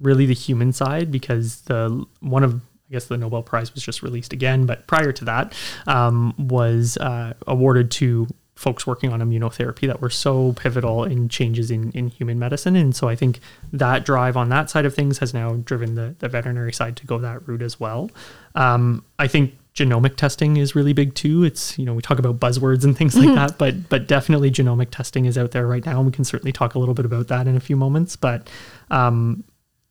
really 0.00 0.26
the 0.26 0.34
human 0.34 0.72
side 0.72 1.10
because 1.10 1.62
the 1.62 2.04
one 2.20 2.44
of 2.44 2.60
guess 2.94 3.06
the 3.06 3.18
Nobel 3.18 3.42
Prize 3.42 3.74
was 3.74 3.82
just 3.82 4.02
released 4.02 4.32
again, 4.32 4.64
but 4.64 4.86
prior 4.86 5.12
to 5.12 5.24
that, 5.26 5.52
um, 5.86 6.34
was 6.38 6.96
uh, 6.96 7.34
awarded 7.46 7.90
to 7.92 8.26
folks 8.54 8.86
working 8.86 9.12
on 9.12 9.20
immunotherapy 9.20 9.86
that 9.86 10.00
were 10.00 10.10
so 10.10 10.52
pivotal 10.52 11.04
in 11.04 11.28
changes 11.28 11.70
in, 11.70 11.90
in 11.90 12.08
human 12.08 12.38
medicine. 12.38 12.76
And 12.76 12.94
so 12.94 13.08
I 13.08 13.16
think 13.16 13.40
that 13.72 14.04
drive 14.04 14.36
on 14.36 14.48
that 14.50 14.70
side 14.70 14.86
of 14.86 14.94
things 14.94 15.18
has 15.18 15.34
now 15.34 15.54
driven 15.54 15.96
the, 15.96 16.14
the 16.20 16.28
veterinary 16.28 16.72
side 16.72 16.96
to 16.98 17.06
go 17.06 17.18
that 17.18 17.46
route 17.48 17.62
as 17.62 17.80
well. 17.80 18.10
Um, 18.54 19.04
I 19.18 19.26
think 19.26 19.58
genomic 19.74 20.14
testing 20.14 20.56
is 20.56 20.76
really 20.76 20.92
big 20.92 21.14
too. 21.16 21.42
It's, 21.42 21.76
you 21.78 21.84
know, 21.84 21.94
we 21.94 22.02
talk 22.02 22.20
about 22.20 22.38
buzzwords 22.38 22.84
and 22.84 22.96
things 22.96 23.16
like 23.16 23.26
mm-hmm. 23.26 23.34
that, 23.46 23.58
but 23.58 23.88
but 23.88 24.06
definitely 24.06 24.50
genomic 24.52 24.90
testing 24.90 25.24
is 25.24 25.36
out 25.36 25.50
there 25.50 25.66
right 25.66 25.84
now. 25.84 25.98
And 25.98 26.06
we 26.06 26.12
can 26.12 26.24
certainly 26.24 26.52
talk 26.52 26.76
a 26.76 26.78
little 26.78 26.94
bit 26.94 27.04
about 27.04 27.26
that 27.28 27.48
in 27.48 27.56
a 27.56 27.60
few 27.60 27.76
moments. 27.76 28.14
But 28.14 28.48
um, 28.90 29.42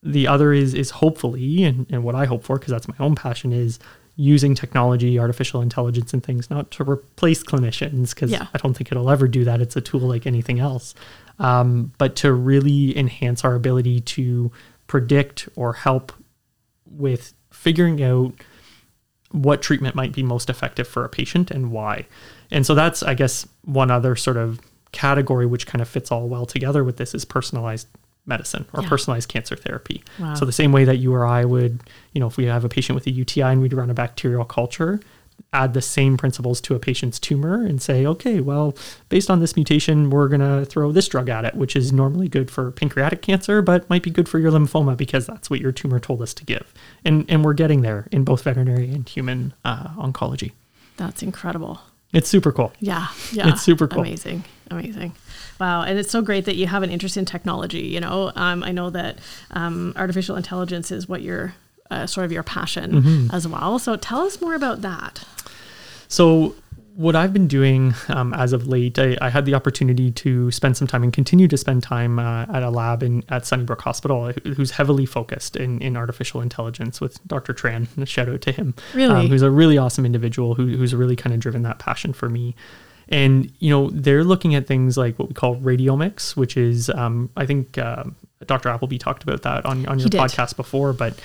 the 0.04 0.28
other 0.28 0.52
is 0.54 0.74
is 0.74 0.90
hopefully 0.90 1.64
and, 1.64 1.88
and 1.90 2.04
what 2.04 2.14
i 2.16 2.26
hope 2.26 2.44
for 2.44 2.58
because 2.58 2.72
that's 2.72 2.88
my 2.88 2.96
own 3.00 3.16
passion 3.16 3.54
is 3.54 3.80
using 4.16 4.54
technology 4.54 5.18
artificial 5.18 5.62
intelligence 5.62 6.14
and 6.14 6.24
things 6.24 6.50
not 6.50 6.70
to 6.72 6.84
replace 6.84 7.44
clinicians 7.44 8.14
because 8.14 8.32
yeah. 8.32 8.48
i 8.54 8.58
don't 8.58 8.76
think 8.76 8.92
it'll 8.92 9.10
ever 9.10 9.28
do 9.28 9.44
that. 9.44 9.62
It's 9.62 9.76
a 9.76 9.82
tool 9.82 10.02
like 10.02 10.28
anything 10.28 10.60
else. 10.60 10.94
Um, 11.40 11.92
but 11.98 12.16
to 12.18 12.32
really 12.32 12.96
enhance 12.98 13.44
our 13.44 13.56
ability 13.56 14.02
to 14.02 14.52
predict 14.86 15.50
or 15.56 15.74
help 15.74 16.12
with 16.86 17.34
figuring 17.52 18.04
out 18.04 18.34
what 19.32 19.64
treatment 19.64 19.96
might 19.96 20.14
be 20.14 20.22
most 20.22 20.48
effective 20.48 20.88
for 20.88 21.04
a 21.04 21.10
patient 21.10 21.50
and 21.50 21.72
why. 21.72 22.06
And 22.52 22.66
so 22.66 22.76
that's 22.76 23.02
i 23.02 23.16
guess 23.16 23.48
one 23.64 23.90
other 23.90 24.16
sort 24.16 24.38
of 24.38 24.60
category 24.92 25.48
which 25.48 25.66
kind 25.66 25.82
of 25.82 25.90
fits 25.90 26.12
all 26.12 26.30
well 26.30 26.46
together 26.46 26.84
with 26.84 26.98
this 26.98 27.16
is 27.16 27.26
personalized 27.26 27.88
medicine 28.26 28.66
or 28.74 28.82
yeah. 28.82 28.90
personalized 28.90 29.30
cancer 29.30 29.56
therapy. 29.56 30.04
Wow. 30.20 30.36
So 30.36 30.46
the 30.46 30.52
same 30.52 30.72
way 30.72 30.86
that 30.86 30.98
you 30.98 31.14
or 31.14 31.26
I 31.26 31.46
would, 31.46 31.82
you 32.14 32.20
know, 32.20 32.28
if 32.28 32.38
we 32.38 32.46
have 32.46 32.64
a 32.64 32.70
patient 32.70 32.96
with 32.96 33.06
a 33.08 33.12
UTI 33.12 33.42
and 33.42 33.62
we'd 33.62 33.74
run 33.74 33.90
a 33.90 33.94
bacterial 33.94 34.46
culture, 34.46 35.00
add 35.52 35.74
the 35.74 35.82
same 35.82 36.18
principles 36.18 36.60
to 36.62 36.76
a 36.76 36.80
patient's 36.80 37.20
tumor 37.20 37.64
and 37.66 37.82
say, 37.82 38.06
okay, 38.06 38.40
well, 38.40 38.76
based 39.10 39.30
on 39.30 39.40
this 39.40 39.56
mutation, 39.56 40.10
we're 40.10 40.28
going 40.28 40.42
to 40.42 40.66
throw 40.66 40.92
this 40.92 41.08
drug 41.08 41.30
at 41.30 41.46
it, 41.46 41.56
which 41.56 41.76
is 41.76 41.94
normally 41.94 42.28
good 42.28 42.50
for 42.50 42.72
pancreatic 42.72 43.22
cancer, 43.22 43.62
but 43.62 43.88
might 43.90 44.04
be 44.04 44.10
good 44.10 44.28
for 44.28 44.40
your 44.40 44.52
lymphoma 44.52 44.98
because 44.98 45.28
that's 45.28 45.50
what 45.50 45.60
your 45.60 45.72
tumor 45.72 46.00
told 46.00 46.22
us 46.22 46.34
to 46.34 46.46
give. 46.46 46.74
And, 47.06 47.26
and 47.30 47.44
we're 47.44 47.54
getting 47.54 47.82
there 47.82 48.08
in 48.12 48.24
both 48.24 48.44
veterinary 48.44 48.92
and 48.92 49.08
human 49.08 49.54
uh, 49.64 49.90
oncology. 49.90 50.54
That's 50.98 51.22
incredible. 51.22 51.82
It's 52.14 52.30
super 52.30 52.52
cool. 52.52 52.72
Yeah. 52.80 53.08
Yeah. 53.32 53.50
It's 53.50 53.62
super 53.62 53.88
cool. 53.88 54.02
Amazing. 54.02 54.44
Amazing. 54.70 55.14
Wow. 55.64 55.84
And 55.84 55.98
it's 55.98 56.12
so 56.12 56.22
great 56.22 56.44
that 56.44 56.58
you 56.58 56.68
have 56.68 56.84
an 56.84 56.90
interest 56.90 57.16
in 57.16 57.24
technology. 57.24 57.84
You 57.84 58.02
know, 58.02 58.34
um, 58.36 58.64
I 58.64 58.74
know 58.74 58.90
that 58.90 59.20
um, 59.52 59.94
artificial 59.96 60.36
intelligence 60.36 60.92
is 60.92 61.08
what 61.08 61.22
your 61.22 61.56
uh, 61.90 62.06
sort 62.06 62.26
of 62.26 62.34
your 62.34 62.44
passion 62.44 62.92
mm-hmm. 62.92 63.34
as 63.34 63.48
well. 63.48 63.80
So 63.80 63.96
tell 63.96 64.24
us 64.24 64.42
more 64.42 64.56
about 64.56 64.82
that. 64.82 65.24
So 66.10 66.54
what 66.98 67.16
I've 67.16 67.32
been 67.32 67.48
doing 67.48 67.94
um, 68.10 68.34
as 68.34 68.52
of 68.52 68.68
late, 68.68 69.00
I, 69.00 69.18
I, 69.22 69.30
had 69.30 69.46
the 69.46 69.54
opportunity 69.54 70.12
to 70.12 70.52
spend 70.52 70.76
some 70.76 70.86
time 70.86 71.02
and 71.02 71.14
continue 71.14 71.48
to 71.48 71.56
spend 71.56 71.82
time 71.82 72.20
uh, 72.20 72.46
at 72.54 72.62
a 72.62 72.70
lab 72.70 73.02
in 73.02 73.24
at 73.30 73.46
Sunnybrook 73.46 73.80
Hospital, 73.84 74.34
who's 74.44 74.72
heavily 74.72 75.06
focused 75.06 75.56
in, 75.56 75.82
in 75.82 75.96
artificial 75.96 76.42
intelligence 76.42 77.00
with 77.00 77.26
Dr. 77.26 77.54
Tran. 77.54 77.88
A 77.98 78.06
shout 78.16 78.28
out 78.28 78.42
to 78.42 78.52
him, 78.52 78.74
really, 78.94 79.16
um, 79.16 79.28
who's 79.28 79.44
a 79.44 79.50
really 79.50 79.78
awesome 79.78 80.06
individual 80.06 80.56
who, 80.56 80.76
who's 80.76 80.94
really 80.94 81.16
kind 81.16 81.34
of 81.34 81.40
driven 81.40 81.62
that 81.62 81.80
passion 81.80 82.12
for 82.12 82.28
me. 82.28 82.54
And 83.10 83.52
you 83.60 83.70
know 83.70 83.90
they're 83.90 84.24
looking 84.24 84.56
at 84.56 84.68
things 84.68 84.98
like 84.98 85.20
what 85.20 85.30
we 85.30 85.34
call 85.34 85.58
radiomics, 85.58 86.36
which 86.36 86.58
is 86.58 86.90
um, 86.90 87.30
I 87.36 87.46
think 87.46 87.78
uh, 87.78 88.06
Dr. 88.46 88.70
Appleby 88.70 88.98
talked 88.98 89.24
about 89.24 89.42
that 89.44 89.66
on 89.66 89.86
on 89.88 90.00
your 90.00 90.10
podcast 90.10 90.56
before, 90.56 90.94
but 90.94 91.20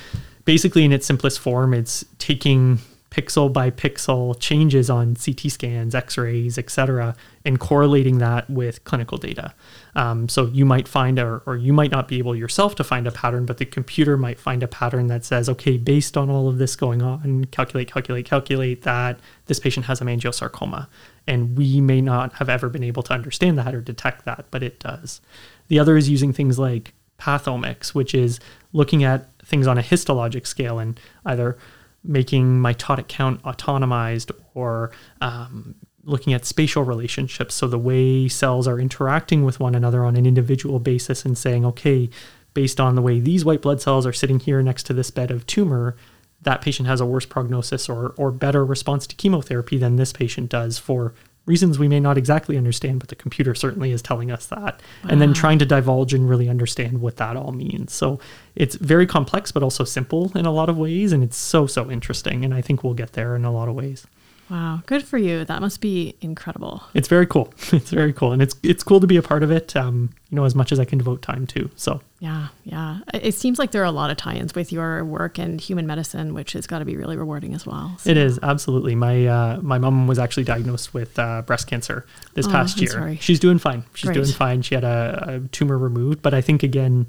basically 0.44 0.84
in 0.84 0.92
its 0.92 1.06
simplest 1.06 1.38
form, 1.40 1.74
it's 1.74 2.04
taking 2.18 2.78
pixel 3.10 3.50
by 3.52 3.70
pixel 3.70 4.38
changes 4.38 4.90
on 4.90 5.16
CT 5.16 5.50
scans, 5.50 5.94
X-rays, 5.94 6.58
etc., 6.58 7.16
and 7.44 7.58
correlating 7.58 8.18
that 8.18 8.48
with 8.50 8.84
clinical 8.84 9.16
data. 9.16 9.54
Um, 9.96 10.28
so 10.28 10.46
you 10.46 10.66
might 10.66 10.86
find, 10.86 11.18
a, 11.18 11.40
or 11.46 11.56
you 11.56 11.72
might 11.72 11.90
not 11.90 12.06
be 12.06 12.18
able 12.18 12.36
yourself 12.36 12.74
to 12.76 12.84
find 12.84 13.06
a 13.06 13.10
pattern, 13.10 13.46
but 13.46 13.58
the 13.58 13.64
computer 13.64 14.16
might 14.16 14.38
find 14.38 14.62
a 14.62 14.68
pattern 14.68 15.06
that 15.06 15.24
says, 15.24 15.48
okay, 15.48 15.78
based 15.78 16.16
on 16.16 16.28
all 16.28 16.48
of 16.48 16.58
this 16.58 16.76
going 16.76 17.02
on, 17.02 17.46
calculate, 17.46 17.90
calculate, 17.90 18.26
calculate 18.26 18.82
that 18.82 19.18
this 19.46 19.58
patient 19.58 19.86
has 19.86 20.00
a 20.00 20.04
hemangiosarcoma, 20.04 20.86
and 21.28 21.58
we 21.58 21.80
may 21.80 22.00
not 22.00 22.32
have 22.34 22.48
ever 22.48 22.70
been 22.70 22.82
able 22.82 23.02
to 23.04 23.12
understand 23.12 23.58
that 23.58 23.74
or 23.74 23.82
detect 23.82 24.24
that, 24.24 24.46
but 24.50 24.62
it 24.62 24.80
does. 24.80 25.20
The 25.68 25.78
other 25.78 25.96
is 25.98 26.08
using 26.08 26.32
things 26.32 26.58
like 26.58 26.94
pathomics, 27.20 27.88
which 27.88 28.14
is 28.14 28.40
looking 28.72 29.04
at 29.04 29.28
things 29.44 29.66
on 29.66 29.76
a 29.76 29.82
histologic 29.82 30.46
scale 30.46 30.78
and 30.78 30.98
either 31.26 31.58
making 32.02 32.58
mitotic 32.58 33.08
count 33.08 33.42
autonomized 33.42 34.30
or 34.54 34.90
um, 35.20 35.74
looking 36.04 36.32
at 36.32 36.46
spatial 36.46 36.82
relationships. 36.82 37.54
So 37.54 37.68
the 37.68 37.78
way 37.78 38.28
cells 38.28 38.66
are 38.66 38.80
interacting 38.80 39.44
with 39.44 39.60
one 39.60 39.74
another 39.74 40.06
on 40.06 40.16
an 40.16 40.24
individual 40.24 40.78
basis 40.78 41.26
and 41.26 41.36
saying, 41.36 41.66
okay, 41.66 42.08
based 42.54 42.80
on 42.80 42.94
the 42.94 43.02
way 43.02 43.20
these 43.20 43.44
white 43.44 43.60
blood 43.60 43.82
cells 43.82 44.06
are 44.06 44.14
sitting 44.14 44.40
here 44.40 44.62
next 44.62 44.84
to 44.84 44.94
this 44.94 45.10
bed 45.10 45.30
of 45.30 45.46
tumor, 45.46 45.94
that 46.42 46.60
patient 46.60 46.88
has 46.88 47.00
a 47.00 47.06
worse 47.06 47.26
prognosis 47.26 47.88
or, 47.88 48.14
or 48.16 48.30
better 48.30 48.64
response 48.64 49.06
to 49.06 49.16
chemotherapy 49.16 49.76
than 49.76 49.96
this 49.96 50.12
patient 50.12 50.50
does 50.50 50.78
for 50.78 51.14
reasons 51.46 51.78
we 51.78 51.88
may 51.88 51.98
not 51.98 52.18
exactly 52.18 52.56
understand, 52.56 53.00
but 53.00 53.08
the 53.08 53.16
computer 53.16 53.54
certainly 53.54 53.90
is 53.90 54.02
telling 54.02 54.30
us 54.30 54.46
that. 54.46 54.80
And 55.08 55.20
then 55.20 55.32
trying 55.32 55.58
to 55.60 55.66
divulge 55.66 56.12
and 56.12 56.28
really 56.28 56.48
understand 56.48 57.00
what 57.00 57.16
that 57.16 57.36
all 57.36 57.52
means. 57.52 57.92
So 57.92 58.20
it's 58.54 58.76
very 58.76 59.06
complex, 59.06 59.50
but 59.50 59.62
also 59.62 59.82
simple 59.84 60.30
in 60.34 60.44
a 60.44 60.52
lot 60.52 60.68
of 60.68 60.76
ways. 60.76 61.10
And 61.10 61.24
it's 61.24 61.38
so, 61.38 61.66
so 61.66 61.90
interesting. 61.90 62.44
And 62.44 62.52
I 62.52 62.60
think 62.60 62.84
we'll 62.84 62.94
get 62.94 63.14
there 63.14 63.34
in 63.34 63.46
a 63.46 63.50
lot 63.50 63.68
of 63.68 63.74
ways. 63.74 64.06
Wow, 64.50 64.82
good 64.86 65.02
for 65.04 65.18
you. 65.18 65.44
That 65.44 65.60
must 65.60 65.80
be 65.80 66.14
incredible. 66.20 66.82
It's 66.94 67.08
very 67.08 67.26
cool. 67.26 67.52
It's 67.72 67.90
very 67.90 68.12
cool. 68.12 68.32
And 68.32 68.40
it's, 68.42 68.54
it's 68.62 68.82
cool 68.82 68.98
to 69.00 69.06
be 69.06 69.16
a 69.16 69.22
part 69.22 69.42
of 69.42 69.50
it, 69.50 69.76
um, 69.76 70.10
you 70.30 70.36
know, 70.36 70.44
as 70.44 70.54
much 70.54 70.72
as 70.72 70.80
I 70.80 70.84
can 70.86 70.96
devote 70.98 71.20
time 71.22 71.46
to. 71.48 71.70
So 71.76 72.00
Yeah, 72.20 72.48
yeah. 72.64 73.00
It 73.12 73.34
seems 73.34 73.58
like 73.58 73.72
there 73.72 73.82
are 73.82 73.86
a 73.86 73.90
lot 73.90 74.10
of 74.10 74.16
tie 74.16 74.34
ins 74.34 74.54
with 74.54 74.72
your 74.72 75.04
work 75.04 75.38
and 75.38 75.60
human 75.60 75.86
medicine, 75.86 76.32
which 76.34 76.52
has 76.54 76.66
got 76.66 76.78
to 76.80 76.84
be 76.84 76.96
really 76.96 77.16
rewarding 77.16 77.54
as 77.54 77.66
well. 77.66 77.96
So- 77.98 78.10
It 78.10 78.16
is 78.16 78.38
absolutely. 78.42 78.94
My 78.94 79.26
uh, 79.26 79.60
my 79.60 79.78
mom 79.78 80.06
was 80.06 80.18
actually 80.18 80.44
diagnosed 80.44 80.94
with 80.94 81.18
uh, 81.18 81.42
breast 81.42 81.66
cancer 81.66 82.06
this 82.34 82.46
Oh, 82.46 82.50
past 82.50 82.78
I'm 82.78 82.82
year. 82.84 82.90
sorry. 82.92 83.16
She's 83.20 83.40
doing 83.40 83.58
fine. 83.58 83.84
She's 83.94 84.06
Great. 84.08 84.14
doing 84.14 84.32
fine. 84.32 84.62
She 84.62 84.74
had 84.74 84.84
a, 84.84 85.24
a 85.44 85.48
tumor 85.48 85.76
removed, 85.78 86.22
but 86.22 86.32
I 86.34 86.40
think 86.40 86.62
again, 86.62 87.06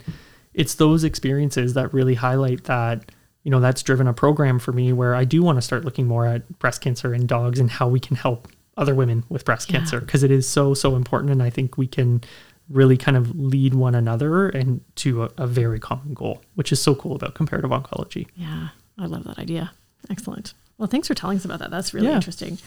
it's 0.54 0.76
those 0.76 1.04
experiences 1.06 1.74
that 1.76 1.94
really 1.94 2.16
highlight 2.16 2.66
that. 2.66 3.12
You 3.44 3.52
know, 3.52 3.60
that's 3.60 3.82
driven 3.84 4.08
a 4.08 4.14
program 4.14 4.60
for 4.60 4.72
me 4.74 4.92
where 4.94 5.16
I 5.16 5.24
do 5.24 5.42
want 5.42 5.58
to 5.58 5.62
start 5.62 5.86
looking 5.86 6.08
more 6.08 6.26
at 6.26 6.60
breast 6.60 6.82
cancer 6.82 7.14
in 7.14 7.26
dogs 7.26 7.60
and 7.60 7.70
how 7.70 7.88
we 7.88 8.00
can 8.00 8.16
help 8.18 8.48
other 8.78 8.94
women 8.94 9.24
with 9.30 9.46
breast 9.46 9.70
Yeah. 9.70 9.78
cancer 9.80 10.00
because 10.02 10.24
it 10.24 10.32
is 10.32 10.48
so 10.48 10.74
so 10.74 10.96
important, 10.96 11.32
and 11.32 11.42
I 11.44 11.50
think 11.50 11.78
we 11.78 11.88
can 11.88 12.22
really 12.70 12.98
kind 12.98 13.18
of 13.18 13.36
lead 13.40 13.74
one 13.74 13.96
another 13.96 14.48
and 14.50 14.82
to 14.96 15.24
a, 15.24 15.30
a 15.38 15.48
very 15.48 15.80
common 15.80 16.14
goal, 16.14 16.42
which 16.56 16.72
is 16.72 16.82
so 16.82 16.94
cool 16.94 17.16
about 17.16 17.34
comparative 17.34 17.72
oncology. 17.72 18.28
Yeah, 18.36 18.70
I 18.98 19.06
love 19.08 19.24
that 19.24 19.40
idea. 19.40 19.72
Excellent. 20.10 20.54
Well, 20.78 20.88
thanks 20.88 21.08
for 21.08 21.14
telling 21.16 21.38
us 21.38 21.46
about 21.46 21.60
that. 21.60 21.72
That's 21.72 21.94
really 21.94 22.08
Yeah. 22.08 22.16
interesting. 22.16 22.58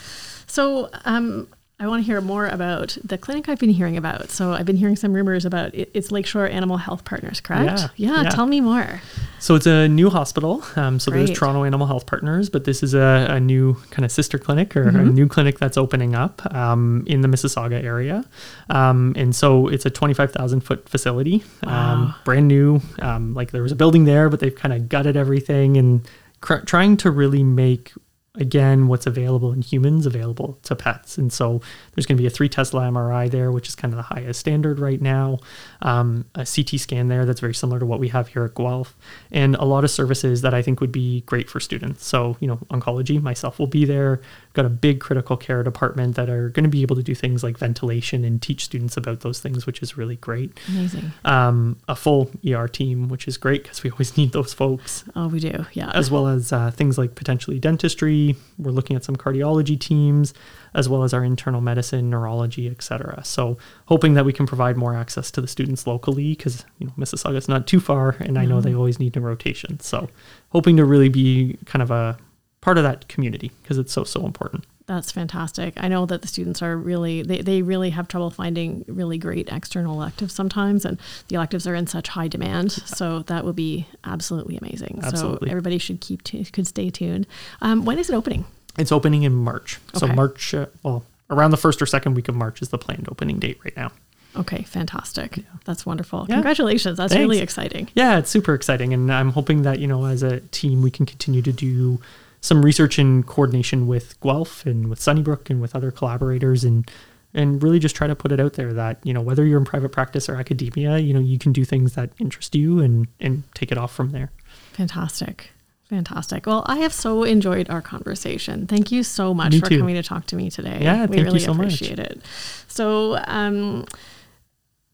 So, 0.46 0.90
um, 1.04 1.48
I 1.82 1.88
want 1.88 2.00
to 2.00 2.06
hear 2.06 2.20
more 2.20 2.46
about 2.46 2.96
the 3.02 3.18
clinic 3.18 3.48
I've 3.48 3.58
been 3.58 3.70
hearing 3.70 3.96
about. 3.96 4.30
So, 4.30 4.52
I've 4.52 4.64
been 4.64 4.76
hearing 4.76 4.94
some 4.94 5.12
rumors 5.12 5.44
about 5.44 5.74
it, 5.74 5.90
it's 5.94 6.12
Lakeshore 6.12 6.46
Animal 6.46 6.76
Health 6.76 7.04
Partners, 7.04 7.40
correct? 7.40 7.90
Yeah, 7.96 8.22
yeah. 8.22 8.30
tell 8.30 8.46
me 8.46 8.60
more. 8.60 9.00
So 9.40 9.56
it's 9.56 9.66
a 9.66 9.88
new 9.88 10.08
hospital. 10.08 10.62
Um, 10.76 11.00
so 11.00 11.10
there's 11.10 11.32
Toronto 11.32 11.64
Animal 11.64 11.88
Health 11.88 12.06
Partners, 12.06 12.48
but 12.48 12.64
this 12.64 12.84
is 12.84 12.94
a, 12.94 13.26
a 13.30 13.40
new 13.40 13.74
kind 13.90 14.04
of 14.04 14.12
sister 14.12 14.38
clinic 14.38 14.76
or 14.76 14.88
a 14.88 14.92
Mm-hmm. 14.92 15.08
new 15.14 15.26
clinic 15.26 15.58
that's 15.58 15.76
opening 15.76 16.14
up 16.14 16.40
um, 16.54 17.02
in 17.08 17.22
the 17.22 17.28
Mississauga 17.28 17.82
area. 17.82 18.24
Um, 18.70 19.14
and 19.16 19.34
so 19.34 19.66
it's 19.66 19.84
a 19.84 19.90
25,000 19.90 20.60
foot 20.60 20.88
facility, 20.88 21.42
Wow. 21.64 21.92
um, 21.94 22.14
brand 22.24 22.46
new. 22.46 22.80
Um, 23.00 23.34
like 23.34 23.50
there 23.50 23.62
was 23.64 23.72
a 23.72 23.76
building 23.76 24.04
there, 24.04 24.28
but 24.28 24.38
they've 24.38 24.54
kind 24.54 24.72
of 24.72 24.88
gutted 24.88 25.16
everything 25.16 25.76
and 25.76 26.06
cr- 26.40 26.58
trying 26.64 26.96
to 26.98 27.10
really 27.10 27.42
make 27.42 27.90
again 28.34 28.88
what's 28.88 29.06
available 29.06 29.52
in 29.52 29.60
humans 29.60 30.06
available 30.06 30.58
to 30.62 30.74
pets. 30.74 31.18
And 31.18 31.32
so 31.32 31.60
there's 31.94 32.06
going 32.06 32.16
to 32.16 32.22
be 32.22 32.26
a 32.26 32.30
three 32.30 32.48
tesla 32.48 32.82
mri 32.82 33.30
there 33.30 33.50
which 33.52 33.68
is 33.68 33.74
kind 33.74 33.92
of 33.92 33.96
the 33.96 34.02
highest 34.14 34.40
standard 34.40 34.78
right 34.78 35.00
now 35.00 35.38
um, 35.82 36.24
a 36.34 36.44
ct 36.44 36.78
scan 36.80 37.08
there 37.08 37.24
that's 37.24 37.40
very 37.40 37.54
similar 37.54 37.78
to 37.78 37.86
what 37.86 37.98
we 38.00 38.08
have 38.08 38.28
here 38.28 38.44
at 38.44 38.54
guelph 38.54 38.96
and 39.30 39.54
a 39.56 39.64
lot 39.64 39.84
of 39.84 39.90
services 39.90 40.40
that 40.42 40.54
i 40.54 40.62
think 40.62 40.80
would 40.80 40.92
be 40.92 41.20
great 41.22 41.48
for 41.50 41.60
students 41.60 42.04
so 42.06 42.36
you 42.40 42.48
know 42.48 42.56
oncology 42.70 43.20
myself 43.20 43.58
will 43.58 43.66
be 43.66 43.84
there 43.84 44.20
got 44.54 44.64
a 44.66 44.70
big 44.70 45.00
critical 45.00 45.36
care 45.36 45.62
department 45.62 46.14
that 46.16 46.28
are 46.28 46.48
going 46.50 46.64
to 46.64 46.68
be 46.70 46.82
able 46.82 46.96
to 46.96 47.02
do 47.02 47.14
things 47.14 47.42
like 47.42 47.56
ventilation 47.58 48.24
and 48.24 48.42
teach 48.42 48.64
students 48.64 48.96
about 48.96 49.20
those 49.20 49.40
things 49.40 49.66
which 49.66 49.82
is 49.82 49.96
really 49.96 50.16
great 50.16 50.58
Amazing. 50.68 51.12
um, 51.24 51.78
a 51.88 51.96
full 51.96 52.30
er 52.46 52.68
team 52.68 53.08
which 53.08 53.26
is 53.26 53.36
great 53.36 53.62
because 53.62 53.82
we 53.82 53.90
always 53.90 54.16
need 54.16 54.32
those 54.32 54.52
folks 54.52 55.04
Oh, 55.14 55.28
we 55.28 55.40
do. 55.40 55.66
Yeah. 55.72 55.90
as 55.94 56.10
well 56.10 56.26
as 56.28 56.52
uh, 56.52 56.70
things 56.70 56.96
like 56.98 57.14
potentially 57.14 57.58
dentistry. 57.58 58.36
We're 58.58 58.70
looking 58.70 58.96
at 58.96 59.04
some 59.04 59.16
cardiology 59.16 59.78
teams, 59.78 60.32
as 60.74 60.88
well 60.88 61.02
as 61.02 61.12
our 61.12 61.24
internal 61.24 61.60
medicine, 61.60 61.81
neurology, 61.90 62.68
etc. 62.68 63.22
So, 63.24 63.58
hoping 63.86 64.14
that 64.14 64.24
we 64.24 64.32
can 64.32 64.46
provide 64.46 64.76
more 64.76 64.94
access 64.94 65.30
to 65.32 65.40
the 65.40 65.48
students 65.48 65.86
locally, 65.86 66.30
because 66.30 66.64
you 66.78 66.86
know 66.86 66.92
Mississauga 66.98 67.36
is 67.36 67.48
not 67.48 67.66
too 67.66 67.80
far, 67.80 68.16
and 68.20 68.38
I 68.38 68.44
know 68.44 68.60
they 68.60 68.74
always 68.74 68.98
need 68.98 69.16
a 69.16 69.20
rotation. 69.20 69.80
So, 69.80 70.08
hoping 70.50 70.76
to 70.76 70.84
really 70.84 71.08
be 71.08 71.58
kind 71.64 71.82
of 71.82 71.90
a 71.90 72.18
part 72.60 72.78
of 72.78 72.84
that 72.84 73.08
community 73.08 73.50
because 73.62 73.78
it's 73.78 73.92
so 73.92 74.04
so 74.04 74.24
important. 74.24 74.64
That's 74.86 75.12
fantastic. 75.12 75.74
I 75.76 75.88
know 75.88 76.06
that 76.06 76.22
the 76.22 76.28
students 76.28 76.60
are 76.62 76.76
really 76.76 77.22
they, 77.22 77.40
they 77.40 77.62
really 77.62 77.90
have 77.90 78.08
trouble 78.08 78.30
finding 78.30 78.84
really 78.88 79.18
great 79.18 79.48
external 79.50 79.94
electives 79.94 80.34
sometimes 80.34 80.84
and 80.84 80.98
the 81.28 81.36
electives 81.36 81.66
are 81.66 81.74
in 81.74 81.86
such 81.86 82.08
high 82.08 82.28
demand. 82.28 82.72
So 82.72 83.20
that 83.20 83.44
would 83.44 83.56
be 83.56 83.86
absolutely 84.04 84.56
amazing. 84.56 85.00
Absolutely. 85.02 85.48
So 85.48 85.50
everybody 85.50 85.78
should 85.78 86.00
keep 86.00 86.22
tu- 86.24 86.44
could 86.44 86.66
stay 86.66 86.90
tuned. 86.90 87.26
Um, 87.60 87.84
when 87.84 87.98
is 87.98 88.10
it 88.10 88.14
opening? 88.14 88.44
It's 88.78 88.92
opening 88.92 89.22
in 89.22 89.34
March, 89.34 89.78
so 89.94 90.06
March, 90.06 90.54
uh, 90.54 90.66
well, 90.82 91.04
around 91.32 91.50
the 91.50 91.56
first 91.56 91.82
or 91.82 91.86
second 91.86 92.14
week 92.14 92.28
of 92.28 92.36
March 92.36 92.62
is 92.62 92.68
the 92.68 92.78
planned 92.78 93.08
opening 93.10 93.38
date 93.38 93.58
right 93.64 93.76
now. 93.76 93.90
Okay, 94.34 94.62
fantastic. 94.62 95.38
Yeah. 95.38 95.42
That's 95.64 95.84
wonderful. 95.84 96.26
Yeah. 96.28 96.36
Congratulations. 96.36 96.96
That's 96.96 97.12
Thanks. 97.12 97.20
really 97.20 97.40
exciting. 97.40 97.88
Yeah, 97.94 98.18
it's 98.18 98.30
super 98.30 98.54
exciting. 98.54 98.94
And 98.94 99.12
I'm 99.12 99.30
hoping 99.30 99.62
that, 99.62 99.78
you 99.78 99.86
know, 99.86 100.06
as 100.06 100.22
a 100.22 100.40
team, 100.40 100.82
we 100.82 100.90
can 100.90 101.04
continue 101.04 101.42
to 101.42 101.52
do 101.52 102.00
some 102.40 102.64
research 102.64 102.98
in 102.98 103.22
coordination 103.24 103.86
with 103.86 104.18
Guelph 104.20 104.64
and 104.66 104.88
with 104.88 105.00
Sunnybrook 105.00 105.50
and 105.50 105.60
with 105.60 105.76
other 105.76 105.90
collaborators 105.90 106.64
and 106.64 106.90
and 107.34 107.62
really 107.62 107.78
just 107.78 107.96
try 107.96 108.06
to 108.06 108.14
put 108.14 108.30
it 108.30 108.38
out 108.40 108.54
there 108.54 108.74
that, 108.74 108.98
you 109.04 109.14
know, 109.14 109.22
whether 109.22 109.42
you're 109.46 109.58
in 109.58 109.64
private 109.64 109.88
practice 109.88 110.28
or 110.28 110.36
academia, 110.36 110.98
you 110.98 111.14
know, 111.14 111.20
you 111.20 111.38
can 111.38 111.50
do 111.50 111.64
things 111.64 111.94
that 111.94 112.10
interest 112.18 112.54
you 112.54 112.80
and 112.80 113.06
and 113.20 113.42
take 113.54 113.70
it 113.72 113.78
off 113.78 113.92
from 113.94 114.10
there. 114.10 114.30
Fantastic. 114.72 115.50
Fantastic. 115.92 116.46
Well, 116.46 116.62
I 116.64 116.78
have 116.78 116.94
so 116.94 117.22
enjoyed 117.22 117.68
our 117.68 117.82
conversation. 117.82 118.66
Thank 118.66 118.90
you 118.90 119.02
so 119.02 119.34
much 119.34 119.52
Me 119.52 119.60
for 119.60 119.66
too. 119.68 119.78
coming 119.78 119.94
to 119.94 120.02
talk 120.02 120.24
to 120.28 120.36
me 120.36 120.48
today. 120.50 120.78
Yeah, 120.80 121.02
we 121.02 121.08
thank 121.08 121.18
you 121.18 121.24
really 121.24 121.38
so 121.40 121.52
much. 121.52 121.66
appreciate 121.66 121.98
it. 121.98 122.22
So, 122.66 123.18
um, 123.26 123.84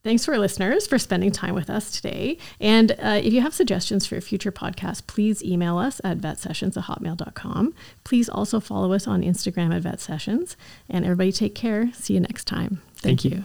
thanks 0.03 0.25
for 0.25 0.33
our 0.33 0.39
listeners 0.39 0.87
for 0.87 0.99
spending 0.99 1.31
time 1.31 1.55
with 1.55 1.69
us 1.69 1.89
today. 1.89 2.37
And 2.59 2.91
uh, 2.99 3.21
if 3.23 3.31
you 3.31 3.39
have 3.39 3.53
suggestions 3.53 4.05
for 4.05 4.17
a 4.17 4.21
future 4.21 4.51
podcast, 4.51 5.07
please 5.07 5.41
email 5.41 5.77
us 5.77 6.01
at 6.03 6.17
vetsessions 6.17 6.75
at 6.75 6.83
hotmail.com. 6.83 7.73
Please 8.03 8.27
also 8.27 8.59
follow 8.59 8.91
us 8.91 9.07
on 9.07 9.21
Instagram 9.21 9.73
at 9.73 9.81
vetsessions. 9.81 10.57
And 10.89 11.05
everybody 11.05 11.31
take 11.31 11.55
care. 11.55 11.93
See 11.93 12.15
you 12.15 12.19
next 12.19 12.43
time. 12.43 12.81
Thank, 12.95 13.21
Thank 13.21 13.23
you. 13.23 13.31
you. 13.37 13.43